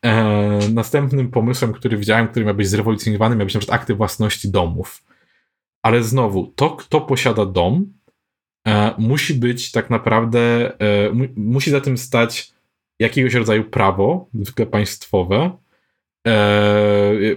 [0.05, 4.51] E, następnym pomysłem, który widziałem, który miał być zrewolucjonowany, miał być na przykład akty własności
[4.51, 5.05] domów.
[5.83, 7.93] Ale znowu, to, kto posiada dom,
[8.69, 12.53] e, musi być tak naprawdę, e, musi za tym stać
[12.99, 15.51] jakiegoś rodzaju prawo, zwykle państwowe,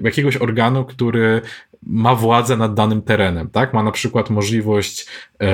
[0.02, 1.42] jakiegoś organu, który
[1.84, 3.74] ma władzę nad danym terenem, tak?
[3.74, 5.08] Ma na przykład możliwość
[5.42, 5.48] e,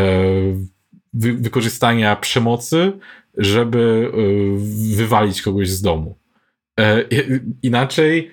[1.14, 2.92] wy, wykorzystania przemocy,
[3.38, 6.18] żeby e, wywalić kogoś z domu.
[6.80, 7.06] E,
[7.64, 8.32] inaczej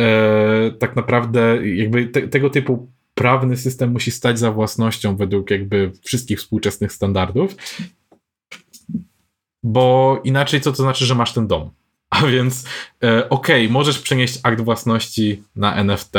[0.00, 5.92] e, tak naprawdę jakby te, tego typu prawny system musi stać za własnością według jakby
[6.02, 7.56] wszystkich współczesnych standardów,
[9.62, 11.70] bo inaczej co to znaczy, że masz ten dom?
[12.10, 12.64] A A więc
[13.04, 16.14] e, okej, okay, możesz przenieść akt własności na NFT,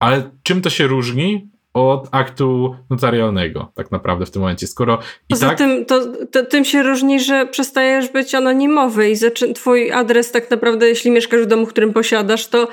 [0.00, 4.66] ale czym to się różni od aktu notarialnego, tak naprawdę w tym momencie.
[4.66, 4.98] Skoro
[5.28, 5.58] Poza tak...
[5.58, 6.00] tym, to,
[6.32, 9.52] to, tym się różni, że przestajesz być anonimowy i zaczy...
[9.52, 12.68] twój adres tak naprawdę, jeśli mieszkasz w domu, którym posiadasz, to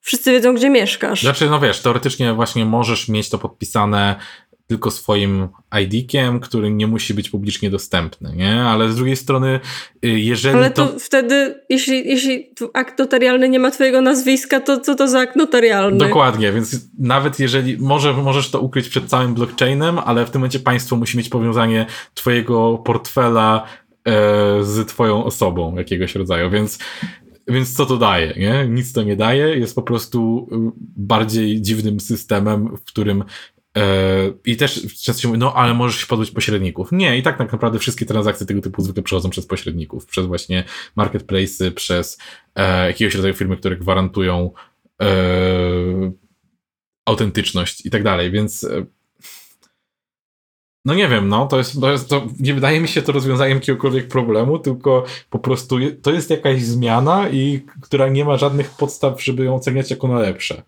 [0.00, 1.22] wszyscy wiedzą, gdzie mieszkasz.
[1.22, 4.16] Znaczy, no wiesz, teoretycznie właśnie możesz mieć to podpisane
[4.66, 5.48] tylko swoim
[5.82, 8.62] ID-kiem, który nie musi być publicznie dostępny, nie?
[8.62, 9.60] Ale z drugiej strony,
[10.04, 10.98] y, jeżeli Ale to, to...
[10.98, 15.98] wtedy, jeśli, jeśli akt notarialny nie ma twojego nazwiska, to co to za akt notarialny?
[15.98, 20.60] Dokładnie, więc nawet jeżeli, może, możesz to ukryć przed całym blockchainem, ale w tym momencie
[20.60, 23.66] państwo musi mieć powiązanie twojego portfela
[24.04, 24.10] e,
[24.64, 26.78] z twoją osobą jakiegoś rodzaju, więc
[27.48, 28.34] więc co to daje?
[28.36, 28.68] Nie?
[28.68, 33.24] Nic to nie daje, jest po prostu y, bardziej dziwnym systemem, w którym
[34.44, 36.92] I też często się mówi, no ale możesz się pozbyć pośredników.
[36.92, 40.64] Nie, i tak tak naprawdę wszystkie transakcje tego typu zwykle przechodzą przez pośredników, przez właśnie
[40.96, 42.18] marketplace'y, przez
[42.54, 44.50] e, jakiegoś rodzaju firmy, które gwarantują
[45.02, 45.06] e,
[47.08, 48.86] autentyczność i tak dalej, więc e,
[50.84, 53.58] no nie wiem, no, to jest, to jest, to nie wydaje mi się to rozwiązaniem
[53.58, 59.24] jakiegokolwiek problemu, tylko po prostu to jest jakaś zmiana i która nie ma żadnych podstaw,
[59.24, 60.62] żeby ją oceniać jako najlepsze.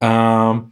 [0.00, 0.70] Um,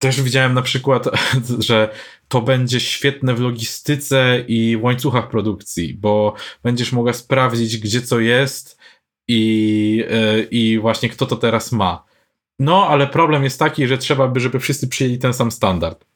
[0.00, 1.04] też widziałem na przykład,
[1.68, 1.94] że
[2.28, 8.78] to będzie świetne w logistyce i łańcuchach produkcji, bo będziesz mogła sprawdzić, gdzie co jest
[9.28, 12.04] i, e, i właśnie kto to teraz ma.
[12.58, 16.09] No, ale problem jest taki, że trzeba by, żeby wszyscy przyjęli ten sam standard.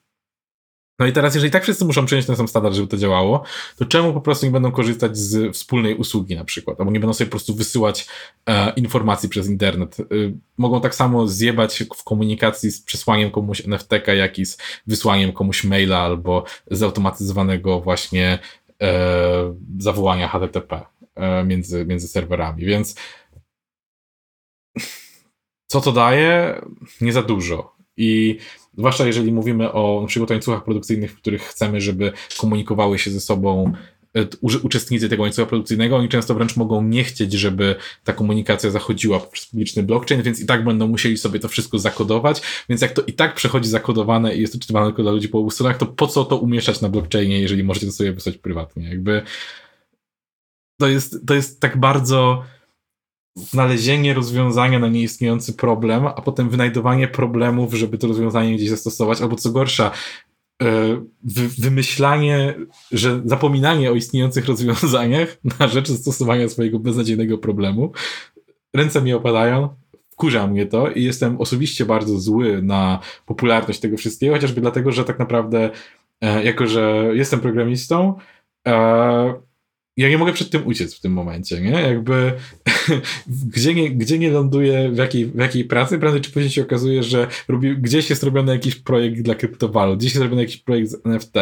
[0.99, 3.43] No i teraz, jeżeli tak wszyscy muszą przyjąć ten sam standard, żeby to działało,
[3.77, 7.15] to czemu po prostu nie będą korzystać z wspólnej usługi na przykład, albo nie będą
[7.15, 8.07] sobie po prostu wysyłać
[8.47, 10.01] e, informacji przez internet.
[10.01, 10.05] E,
[10.59, 15.65] mogą tak samo zjebać w komunikacji z przesłaniem komuś NFT, jak i z wysłaniem komuś
[15.65, 18.39] maila, albo zautomatyzowanego właśnie
[18.83, 20.81] e, zawołania HTTP
[21.15, 22.95] e, między, między serwerami, więc
[25.67, 26.61] co to daje?
[27.01, 27.75] Nie za dużo.
[27.97, 28.39] I
[28.79, 33.21] Zwłaszcza jeżeli mówimy o na przykład łańcuchach produkcyjnych, w których chcemy, żeby komunikowały się ze
[33.21, 33.73] sobą
[34.15, 34.27] e,
[34.63, 39.47] uczestnicy tego łańcucha produkcyjnego, oni często wręcz mogą nie chcieć, żeby ta komunikacja zachodziła poprzez
[39.47, 43.13] publiczny blockchain, więc i tak będą musieli sobie to wszystko zakodować, więc jak to i
[43.13, 46.25] tak przechodzi zakodowane i jest czytane tylko dla ludzi po obu stronach, to po co
[46.25, 48.89] to umieszczać na blockchainie, jeżeli możecie to sobie wysłać prywatnie?
[48.89, 49.23] Jakby
[50.81, 52.45] to jest, to jest tak bardzo
[53.37, 59.37] znalezienie rozwiązania na nieistniejący problem, a potem wynajdowanie problemów, żeby to rozwiązanie gdzieś zastosować, albo
[59.37, 59.91] co gorsza,
[60.63, 60.67] e,
[61.23, 62.55] wy, wymyślanie,
[62.93, 67.93] że zapominanie o istniejących rozwiązaniach na rzecz zastosowania swojego beznadziejnego problemu.
[68.75, 69.69] Ręce mi opadają,
[70.11, 75.05] wkurza mnie to i jestem osobiście bardzo zły na popularność tego wszystkiego, chociażby dlatego, że
[75.05, 75.71] tak naprawdę,
[76.21, 78.15] e, jako że jestem programistą,
[78.67, 79.35] e,
[79.97, 81.71] ja nie mogę przed tym uciec w tym momencie, nie?
[81.71, 82.33] Jakby
[83.55, 87.03] gdzie, nie, gdzie nie ląduję, w jakiej, w jakiej pracy, prędzej czy później się okazuje,
[87.03, 91.07] że robi, gdzieś jest robiony jakiś projekt dla kryptowalut, gdzieś jest robiony jakiś projekt z
[91.07, 91.37] NFT.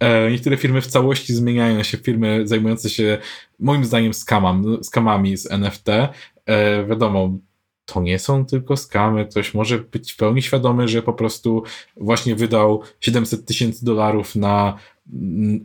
[0.00, 3.18] E, niektóre firmy w całości zmieniają się, firmy zajmujące się
[3.58, 5.88] moim zdaniem skamam, skamami z NFT.
[5.88, 7.38] E, wiadomo,
[7.84, 9.26] to nie są tylko skamy.
[9.26, 11.62] Ktoś może być w pełni świadomy, że po prostu
[11.96, 14.78] właśnie wydał 700 tysięcy dolarów na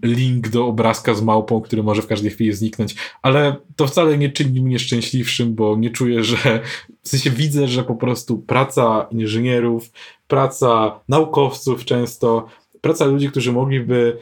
[0.04, 4.30] link do obrazka z małpą, który może w każdej chwili zniknąć, ale to wcale nie
[4.30, 6.62] czyni mnie szczęśliwszym, bo nie czuję, że
[7.04, 9.92] w sensie widzę, że po prostu praca inżynierów,
[10.28, 12.48] praca naukowców często,
[12.82, 14.18] praca ludzi, którzy mogliby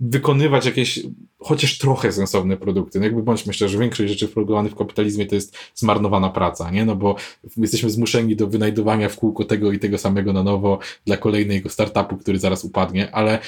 [0.00, 1.00] wykonywać jakieś
[1.38, 2.98] chociaż trochę sensowne produkty.
[2.98, 6.84] No jakby bądźmy szczerzy, większość rzeczy produkowanych w kapitalizmie to jest zmarnowana praca, nie?
[6.84, 7.16] No bo
[7.56, 12.16] jesteśmy zmuszeni do wynajdowania w kółko tego i tego samego na nowo dla kolejnego startupu,
[12.16, 13.38] który zaraz upadnie, ale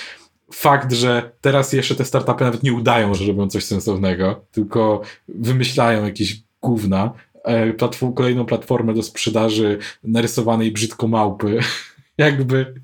[0.55, 6.05] fakt, że teraz jeszcze te startupy nawet nie udają, że robią coś sensownego, tylko wymyślają
[6.05, 7.13] jakieś gówna,
[7.45, 11.59] e, platform, kolejną platformę do sprzedaży narysowanej brzydko małpy.
[12.19, 12.75] Jakby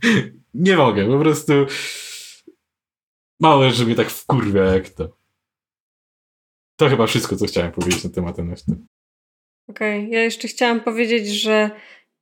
[0.55, 1.53] nie mogę, po prostu
[3.41, 5.17] mało że mnie tak wkurwia jak to.
[6.77, 8.67] To chyba wszystko, co chciałem powiedzieć na temat NFT.
[9.69, 10.11] Okej, okay.
[10.11, 11.71] ja jeszcze chciałam powiedzieć, że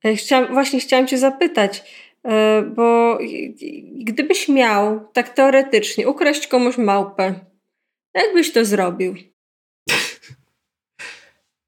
[0.05, 1.83] e, chciałam, właśnie chciałam cię zapytać,
[2.75, 3.17] bo
[4.03, 7.45] gdybyś miał, tak teoretycznie, ukraść komuś małpę,
[8.13, 9.15] jak byś to zrobił?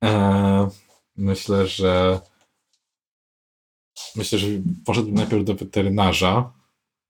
[0.04, 0.70] E,
[1.18, 2.20] myślę, że
[4.16, 4.48] myślę, że
[4.86, 6.54] poszedłbym najpierw do weterynarza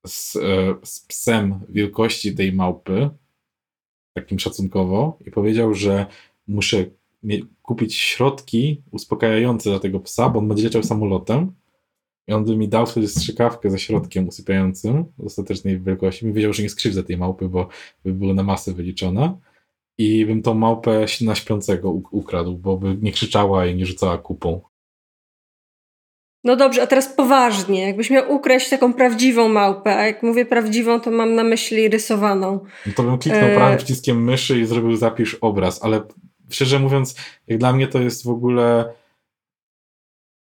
[0.06, 0.40] z, e,
[0.84, 3.10] z psem wielkości tej małpy,
[4.14, 6.06] takim szacunkowo, i powiedział, że
[6.46, 6.84] muszę
[7.62, 11.54] kupić środki uspokajające dla tego psa, bo on będzie leciał samolotem
[12.32, 16.26] i on by mi dał wtedy strzykawkę ze środkiem usypiającym ostatecznej wielkości.
[16.26, 17.68] Mi wiedział, że nie skrzywdzę tej małpy, bo
[18.04, 19.38] by było na masę wyliczona.
[19.98, 24.60] i bym tą małpę na śpiącego ukradł, bo by nie krzyczała i nie rzucała kupą.
[26.44, 27.86] No dobrze, a teraz poważnie.
[27.86, 32.60] Jakbyś miał ukraść taką prawdziwą małpę, a jak mówię prawdziwą, to mam na myśli rysowaną.
[32.86, 33.54] No to bym kliknął e...
[33.54, 36.02] prawym przyciskiem myszy i zrobił zapisz obraz, ale
[36.50, 37.14] szczerze mówiąc,
[37.46, 38.92] jak dla mnie to jest w ogóle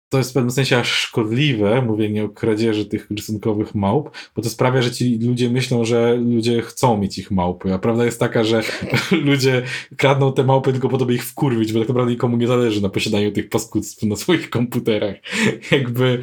[0.09, 4.49] to jest w pewnym sensie aż szkodliwe, mówienie o kradzieży tych rysunkowych małp, bo to
[4.49, 8.43] sprawia, że ci ludzie myślą, że ludzie chcą mieć ich małpy, a prawda jest taka,
[8.43, 8.61] że
[9.11, 9.63] ludzie
[9.97, 12.81] kradną te małpy tylko po to, by ich wkurwić, bo tak naprawdę nikomu nie zależy
[12.81, 15.15] na posiadaniu tych paskudztw na swoich komputerach.
[15.71, 16.21] Jakby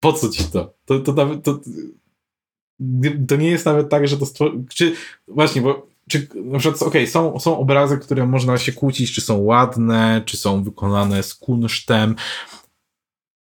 [0.00, 0.74] po co ci to?
[0.84, 1.60] To, to nawet to,
[3.28, 4.64] to nie jest nawet tak, że to stworzy...
[4.74, 4.92] Czy
[5.28, 9.20] właśnie, bo czy na przykład, okej, okay, są, są obrazy, które można się kłócić, czy
[9.20, 12.14] są ładne, czy są wykonane z kunsztem,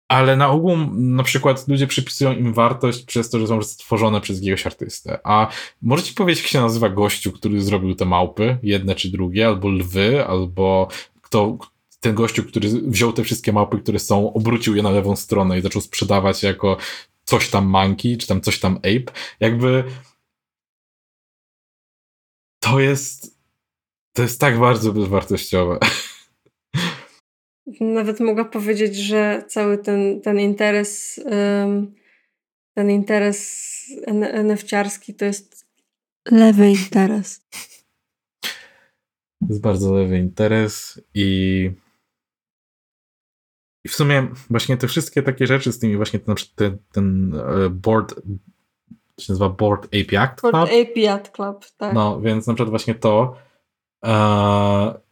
[0.08, 4.38] ale na ogół na przykład ludzie przypisują im wartość przez to, że są stworzone przez
[4.38, 5.20] jakiegoś artystę.
[5.24, 5.48] A
[5.82, 10.26] możecie powiedzieć, jak się nazywa gościu, który zrobił te małpy, jedne czy drugie, albo lwy,
[10.26, 10.88] albo
[11.22, 11.58] kto,
[12.00, 15.62] ten gościu, który wziął te wszystkie małpy, które są, obrócił je na lewą stronę i
[15.62, 16.78] zaczął sprzedawać jako
[17.24, 19.14] coś tam monkey, czy tam coś tam ape.
[19.40, 19.84] Jakby
[22.66, 23.36] to jest
[24.14, 25.80] to jest tak bardzo bezwartościowe.
[27.82, 31.20] Nawet mogę powiedzieć, że cały ten, ten interes
[32.74, 33.66] ten interes
[34.44, 35.66] nfciarski to jest
[36.32, 37.42] lewy interes.
[39.40, 41.72] To jest bardzo lewy interes i
[43.86, 47.70] i w sumie właśnie te wszystkie takie rzeczy z tymi właśnie ten, ten, ten e,
[47.70, 48.16] board
[49.20, 50.52] się nazywa Board Ape Yacht Club.
[50.52, 51.94] Board Ape Yacht Club, tak.
[51.94, 53.36] No, więc na przykład właśnie to
[54.06, 55.06] e,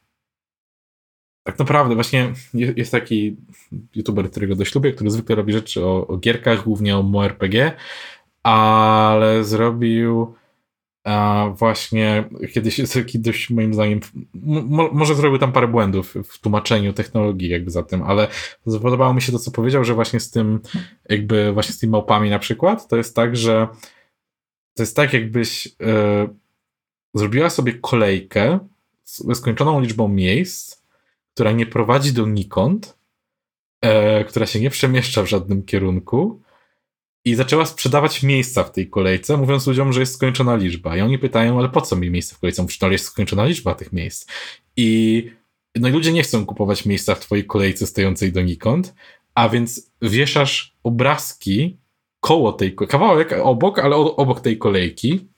[1.43, 3.37] tak naprawdę właśnie jest taki
[3.95, 7.75] youtuber, którego dość lubię, który zwykle robi rzeczy o, o gierkach, głównie o MMORPG,
[8.43, 10.35] ale zrobił
[11.03, 13.99] a właśnie kiedyś jest taki dość moim zdaniem,
[14.93, 18.27] może zrobił tam parę błędów w tłumaczeniu technologii jakby za tym, ale
[18.81, 20.59] podobało mi się to, co powiedział, że właśnie z tym
[21.09, 23.67] jakby właśnie z tymi małpami na przykład, to jest tak, że
[24.73, 26.27] to jest tak jakbyś e,
[27.13, 28.59] zrobiła sobie kolejkę
[29.03, 30.83] z skończoną liczbą miejsc,
[31.33, 32.97] która nie prowadzi do nikąd,
[33.81, 36.41] e, która się nie przemieszcza w żadnym kierunku,
[37.26, 40.97] i zaczęła sprzedawać miejsca w tej kolejce, mówiąc ludziom, że jest skończona liczba.
[40.97, 42.61] I oni pytają, ale po co mi miejsce w kolejce?
[42.61, 44.28] Mówisz, no ale jest skończona liczba tych miejsc.
[44.78, 45.30] I
[45.76, 48.95] no i ludzie nie chcą kupować miejsca w twojej kolejce stojącej donikąd,
[49.36, 51.78] a więc wieszasz obrazki
[52.19, 55.30] koło tej, kawałek obok, ale obok tej kolejki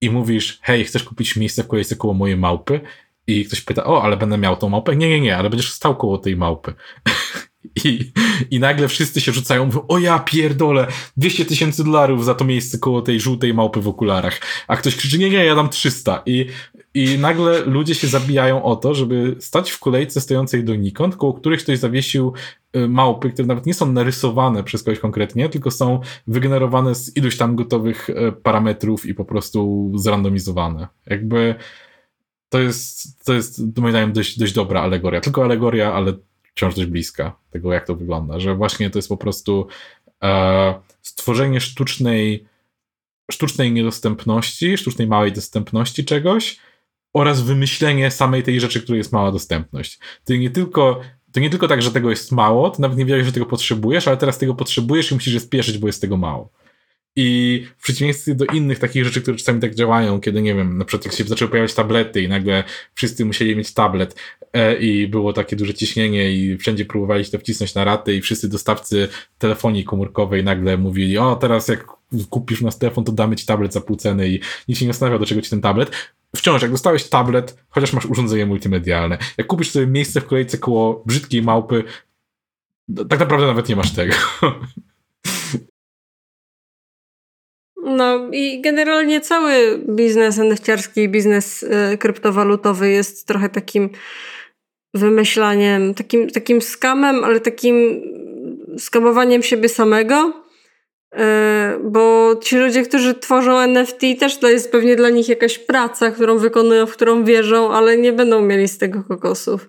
[0.00, 2.80] i mówisz, hej, chcesz kupić miejsce w kolejce koło mojej małpy?
[3.26, 4.96] I ktoś pyta, o, ale będę miał tą małpę?
[4.96, 6.74] Nie, nie, nie, ale będziesz stał koło tej małpy.
[7.84, 8.12] I,
[8.50, 10.86] I nagle wszyscy się rzucają, mówią, o ja pierdolę,
[11.16, 14.40] 200 tysięcy dolarów za to miejsce koło tej żółtej małpy w okularach.
[14.68, 16.22] A ktoś krzyczy, nie, nie, ja dam 300.
[16.26, 16.46] I,
[16.94, 21.62] i nagle ludzie się zabijają o to, żeby stać w kolejce stojącej donikąd, koło których
[21.62, 22.32] ktoś zawiesił
[22.76, 27.36] y, małpy, które nawet nie są narysowane przez kogoś konkretnie, tylko są wygenerowane z iluś
[27.36, 30.88] tam gotowych y, parametrów i po prostu zrandomizowane.
[31.06, 31.54] Jakby
[32.48, 35.20] to jest, to jest moim zdaniem dość, dość dobra alegoria.
[35.20, 36.12] Tylko alegoria, ale
[36.58, 39.66] wciąż dość bliska tego, jak to wygląda, że właśnie to jest po prostu
[40.22, 42.46] e, stworzenie sztucznej,
[43.30, 46.58] sztucznej niedostępności, sztucznej małej dostępności czegoś
[47.12, 49.98] oraz wymyślenie samej tej rzeczy, której jest mała dostępność.
[50.24, 51.00] To nie tylko
[51.32, 54.08] to nie tylko tak, że tego jest mało, to nawet nie wiedziałeś, że tego potrzebujesz,
[54.08, 56.52] ale teraz tego potrzebujesz i musisz je spieszyć, bo jest tego mało.
[57.20, 60.84] I w przeciwieństwie do innych takich rzeczy, które czasami tak działają, kiedy nie wiem, na
[60.84, 62.64] przykład jak się zaczęły pojawiać tablety i nagle
[62.94, 64.16] wszyscy musieli mieć tablet
[64.52, 68.20] e, i było takie duże ciśnienie i wszędzie próbowali się to wcisnąć na raty i
[68.20, 69.08] wszyscy dostawcy
[69.38, 71.86] telefonii komórkowej nagle mówili, o teraz jak
[72.30, 75.18] kupisz nas telefon, to damy ci tablet za pół ceny i nikt się nie zastanawiał,
[75.18, 75.90] do czego ci ten tablet.
[76.36, 81.02] Wciąż, jak dostałeś tablet, chociaż masz urządzenie multimedialne, jak kupisz sobie miejsce w kolejce koło
[81.06, 81.84] brzydkiej małpy,
[83.08, 84.14] tak naprawdę nawet nie masz tego.
[87.88, 93.90] No i generalnie cały biznes nfciarski, biznes y, kryptowalutowy jest trochę takim
[94.94, 98.02] wymyślaniem, takim, takim skamem, ale takim
[98.78, 100.32] skamowaniem siebie samego.
[101.14, 101.18] Y,
[101.84, 106.38] bo ci ludzie, którzy tworzą NFT, też to jest pewnie dla nich jakaś praca, którą
[106.38, 109.68] wykonują, w którą wierzą, ale nie będą mieli z tego kokosów.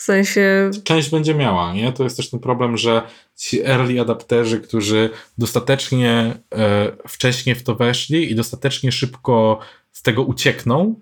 [0.00, 0.70] W sensie.
[0.84, 1.92] Część będzie miała, nie?
[1.92, 3.02] To jest też ten problem, że
[3.36, 9.58] ci early adapterzy, którzy dostatecznie e, wcześnie w to weszli i dostatecznie szybko
[9.92, 11.00] z tego uciekną,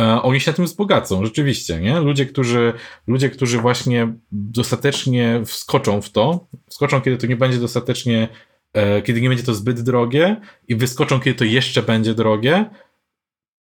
[0.00, 2.00] e, oni się na tym wzbogacą, rzeczywiście, nie?
[2.00, 2.72] Ludzie, którzy,
[3.06, 8.28] ludzie, którzy właśnie dostatecznie wskoczą w to, wskoczą, kiedy to nie będzie dostatecznie,
[8.72, 10.36] e, kiedy nie będzie to zbyt drogie
[10.68, 12.70] i wyskoczą, kiedy to jeszcze będzie drogie,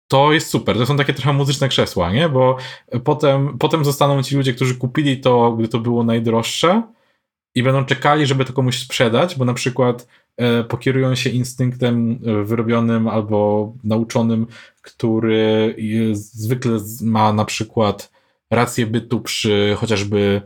[0.09, 0.77] to jest super.
[0.77, 2.29] To są takie trochę muzyczne krzesła, nie?
[2.29, 2.57] Bo
[3.05, 6.83] potem, potem zostaną ci ludzie, którzy kupili to, gdy to było najdroższe
[7.55, 12.45] i będą czekali, żeby to komuś sprzedać, bo na przykład e, pokierują się instynktem e,
[12.45, 14.47] wyrobionym albo nauczonym,
[14.83, 15.77] który
[16.13, 18.13] zwykle ma na przykład
[18.51, 20.43] rację bytu przy chociażby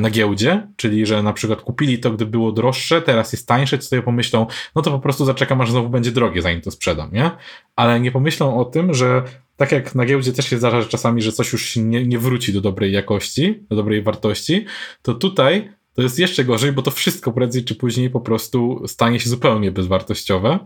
[0.00, 3.84] na giełdzie, czyli że na przykład kupili to, gdy było droższe, teraz jest tańsze, to
[3.84, 7.30] sobie pomyślą, no to po prostu zaczekam, aż znowu będzie drogie, zanim to sprzedam, nie?
[7.76, 9.22] Ale nie pomyślą o tym, że
[9.56, 12.60] tak jak na giełdzie też się zdarza czasami, że coś już nie, nie wróci do
[12.60, 14.64] dobrej jakości, do dobrej wartości,
[15.02, 19.20] to tutaj to jest jeszcze gorzej, bo to wszystko prędzej czy później po prostu stanie
[19.20, 20.58] się zupełnie bezwartościowe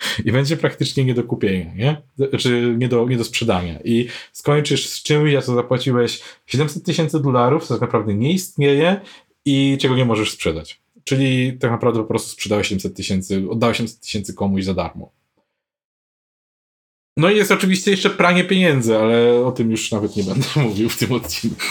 [0.24, 2.02] i będzie praktycznie nie do kupienia, nie?
[2.38, 3.78] Czy nie do, nie do sprzedania.
[3.84, 9.00] I skończysz z czymś, za co zapłaciłeś 700 tysięcy dolarów, co tak naprawdę nie istnieje
[9.44, 10.80] i czego nie możesz sprzedać.
[11.04, 15.12] Czyli tak naprawdę po prostu sprzedałeś 700 tysięcy, oddałeś 700 tysięcy komuś za darmo.
[17.16, 20.88] No i jest oczywiście jeszcze pranie pieniędzy, ale o tym już nawet nie będę mówił
[20.88, 21.66] w tym odcinku.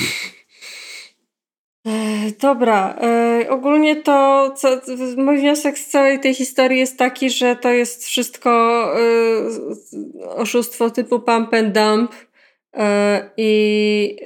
[2.41, 4.82] Dobra, e, ogólnie to co,
[5.18, 8.50] mój wniosek z całej tej historii jest taki, że to jest wszystko
[9.00, 12.12] e, oszustwo typu pump and dump
[12.74, 14.18] e, i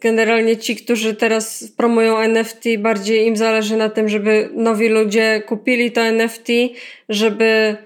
[0.00, 5.92] generalnie ci, którzy teraz promują NFT, bardziej im zależy na tym, żeby nowi ludzie kupili
[5.92, 6.48] to NFT,
[7.08, 7.76] żeby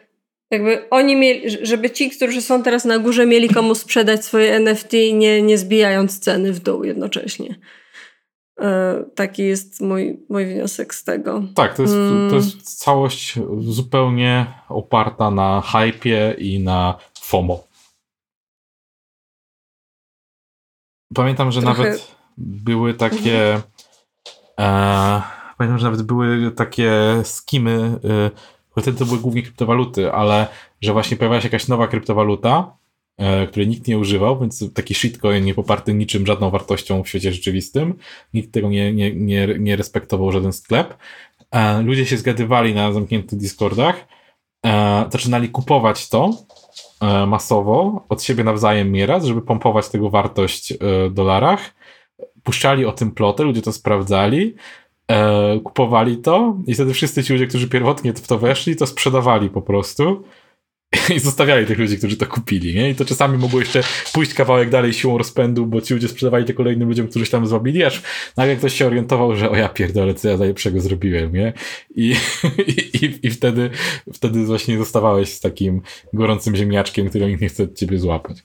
[0.50, 4.92] jakby oni mieli, żeby ci, którzy są teraz na górze, mieli komu sprzedać swoje NFT,
[4.92, 7.54] nie, nie zbijając ceny w dół jednocześnie.
[8.58, 11.42] E, taki jest mój, mój wniosek z tego.
[11.54, 11.94] Tak, to jest,
[12.30, 12.64] to jest mm.
[12.64, 17.64] całość zupełnie oparta na hypie i na FOMO.
[21.14, 21.82] Pamiętam, że Trochę...
[21.82, 23.54] nawet były takie.
[23.54, 23.62] Mhm.
[24.58, 25.22] E,
[25.58, 26.92] pamiętam, że nawet były takie
[27.24, 27.98] skimy.
[28.76, 30.46] E, wtedy to były głównie kryptowaluty, ale
[30.80, 32.76] że właśnie pojawiła się jakaś nowa kryptowaluta,
[33.48, 37.94] której nikt nie używał, więc taki shitcoin nie poparty niczym, żadną wartością w świecie rzeczywistym.
[38.34, 40.96] Nikt tego nie, nie, nie, nie respektował, żaden sklep.
[41.50, 44.08] E, ludzie się zgadywali na zamkniętych Discordach,
[44.66, 46.30] e, zaczynali kupować to
[47.26, 51.74] masowo, od siebie nawzajem nieraz, żeby pompować tego wartość w dolarach.
[52.42, 54.54] Puszczali o tym plotę, ludzie to sprawdzali,
[55.64, 59.62] kupowali to i wtedy wszyscy ci ludzie, którzy pierwotnie w to weszli, to sprzedawali po
[59.62, 60.24] prostu
[61.16, 62.90] i zostawiali tych ludzi, którzy to kupili, nie?
[62.90, 63.82] I to czasami mogło jeszcze
[64.12, 67.84] pójść kawałek dalej siłą rozpędu, bo ci ludzie sprzedawali to kolejnym ludziom, którzy tam zrobili,
[67.84, 68.02] aż
[68.36, 71.52] nagle ktoś się orientował, że o ja pierdolę, co ja najlepszego zrobiłem, nie?
[71.96, 72.14] I,
[73.02, 73.70] i, i wtedy,
[74.12, 75.82] wtedy właśnie zostawałeś z takim
[76.12, 78.42] gorącym ziemniaczkiem, który nikt nie chce od ciebie złapać.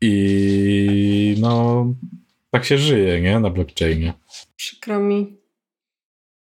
[0.00, 1.86] I no,
[2.50, 3.40] tak się żyje, nie?
[3.40, 4.14] Na blockchainie.
[4.56, 5.43] Przykro mi.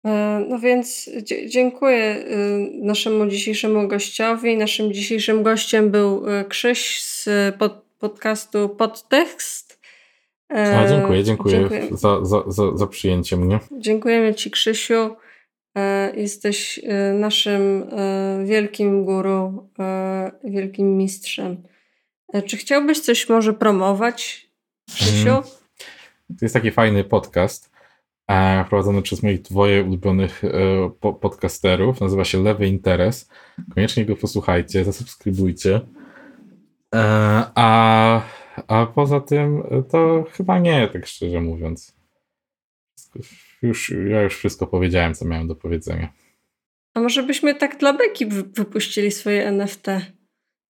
[0.04, 1.10] E, no więc
[1.46, 4.56] dziękuję y, naszemu dzisiejszemu gościowi.
[4.56, 7.28] Naszym dzisiejszym gościem był y, Krzyś z
[7.58, 9.80] pod podcastu Podtekst.
[10.54, 11.88] E, A, dziękuję, dziękuję, dziękuję.
[11.90, 13.60] Za, za, za, za przyjęcie mnie.
[13.78, 15.16] Dziękujemy Ci, Krzysiu.
[15.76, 16.80] E, jesteś
[17.14, 17.90] naszym
[18.44, 19.68] wielkim guru,
[20.44, 21.62] wielkim mistrzem.
[22.46, 24.48] Czy chciałbyś coś może promować,
[24.94, 25.24] Krzysiu?
[25.24, 25.42] Hmm.
[26.38, 27.71] To jest taki fajny podcast E,
[28.68, 30.50] prowadzony przez moich dwoje ulubionych e,
[31.20, 32.00] podcasterów.
[32.00, 33.28] Nazywa się Lewy Interes.
[33.74, 35.80] Koniecznie go posłuchajcie, zasubskrybujcie.
[36.94, 37.00] E,
[37.54, 38.22] a,
[38.68, 41.94] a poza tym to chyba nie, tak szczerze mówiąc.
[43.62, 46.12] Już, ja już wszystko powiedziałem, co miałem do powiedzenia.
[46.94, 49.86] A może byśmy tak dla beki wypuścili swoje NFT?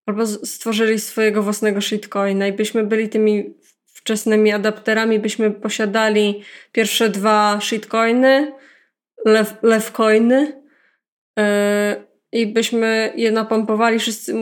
[0.06, 3.54] Albo stworzyli swojego własnego shitcoina i byśmy byli tymi
[4.00, 8.52] wczesnymi adapterami byśmy posiadali pierwsze dwa shitcoiny,
[9.26, 10.62] lew, lewcoiny
[11.38, 11.44] yy,
[12.32, 14.00] i byśmy je napompowali.
[14.00, 14.36] Wszyscy,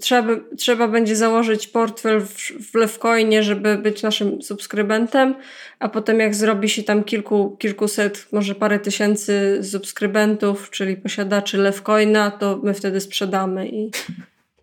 [0.00, 2.34] trzeba, trzeba będzie założyć portfel w,
[2.72, 5.34] w lewcoinie, żeby być naszym subskrybentem,
[5.78, 12.30] a potem jak zrobi się tam kilku, kilkuset, może parę tysięcy subskrybentów, czyli posiadaczy lewcoina,
[12.30, 13.90] to my wtedy sprzedamy i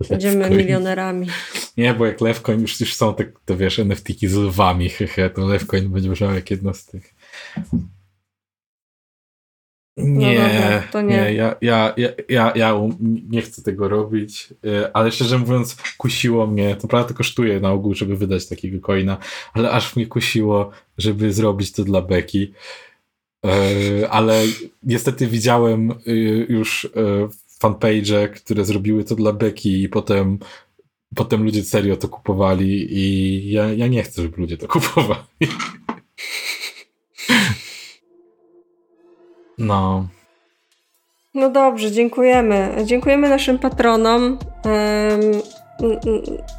[0.09, 1.27] Będziemy milionerami.
[1.77, 5.47] Nie, bo jak Levcoin już, już są te, te wiesz, NFT-ki z lwami, hehe, to
[5.47, 7.13] Levcoin będzie brzmiał jak jedno z tych.
[9.97, 11.07] Nie, no dobra, to nie.
[11.07, 12.81] nie ja, ja, ja, ja, ja
[13.29, 17.71] nie chcę tego robić, y, ale szczerze mówiąc kusiło mnie, to prawda to kosztuje na
[17.71, 19.17] ogół, żeby wydać takiego coina,
[19.53, 22.53] ale aż mnie kusiło, żeby zrobić to dla Beki.
[23.45, 24.43] Y, ale
[24.83, 26.89] niestety widziałem y, już
[27.59, 30.39] fanpage, które zrobiły to dla Beki i potem,
[31.15, 35.47] potem ludzie serio to kupowali i ja, ja nie chcę, żeby ludzie to kupowali.
[39.57, 40.07] No.
[41.33, 42.75] No dobrze, dziękujemy.
[42.85, 44.37] Dziękujemy naszym patronom.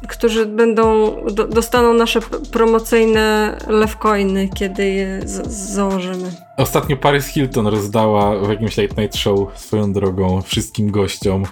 [0.07, 2.19] Którzy będą, do, dostaną nasze
[2.51, 6.31] promocyjne lewcoiny, kiedy je założymy.
[6.57, 11.45] Ostatnio Paris Hilton rozdała w jakimś late night show swoją drogą wszystkim gościom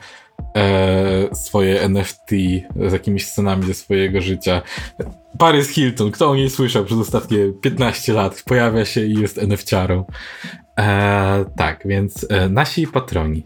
[0.55, 2.29] e, swoje NFT
[2.89, 4.61] z jakimiś scenami ze swojego życia.
[5.39, 10.05] Paris Hilton, kto o niej słyszał przez ostatnie 15 lat, pojawia się i jest NFciarą.
[10.79, 13.43] E, tak, więc e, nasi patroni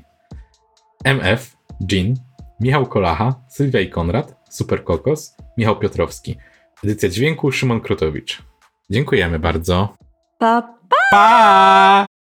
[1.03, 1.57] MF,
[1.91, 2.28] Jean,
[2.59, 6.37] Michał Kolacha, Sylwia i Konrad, Super Kokos, Michał Piotrowski.
[6.83, 8.43] Edycja dźwięku Szymon Krutowicz.
[8.89, 9.97] Dziękujemy bardzo.
[10.39, 10.95] Pa, pa!
[11.11, 12.05] pa!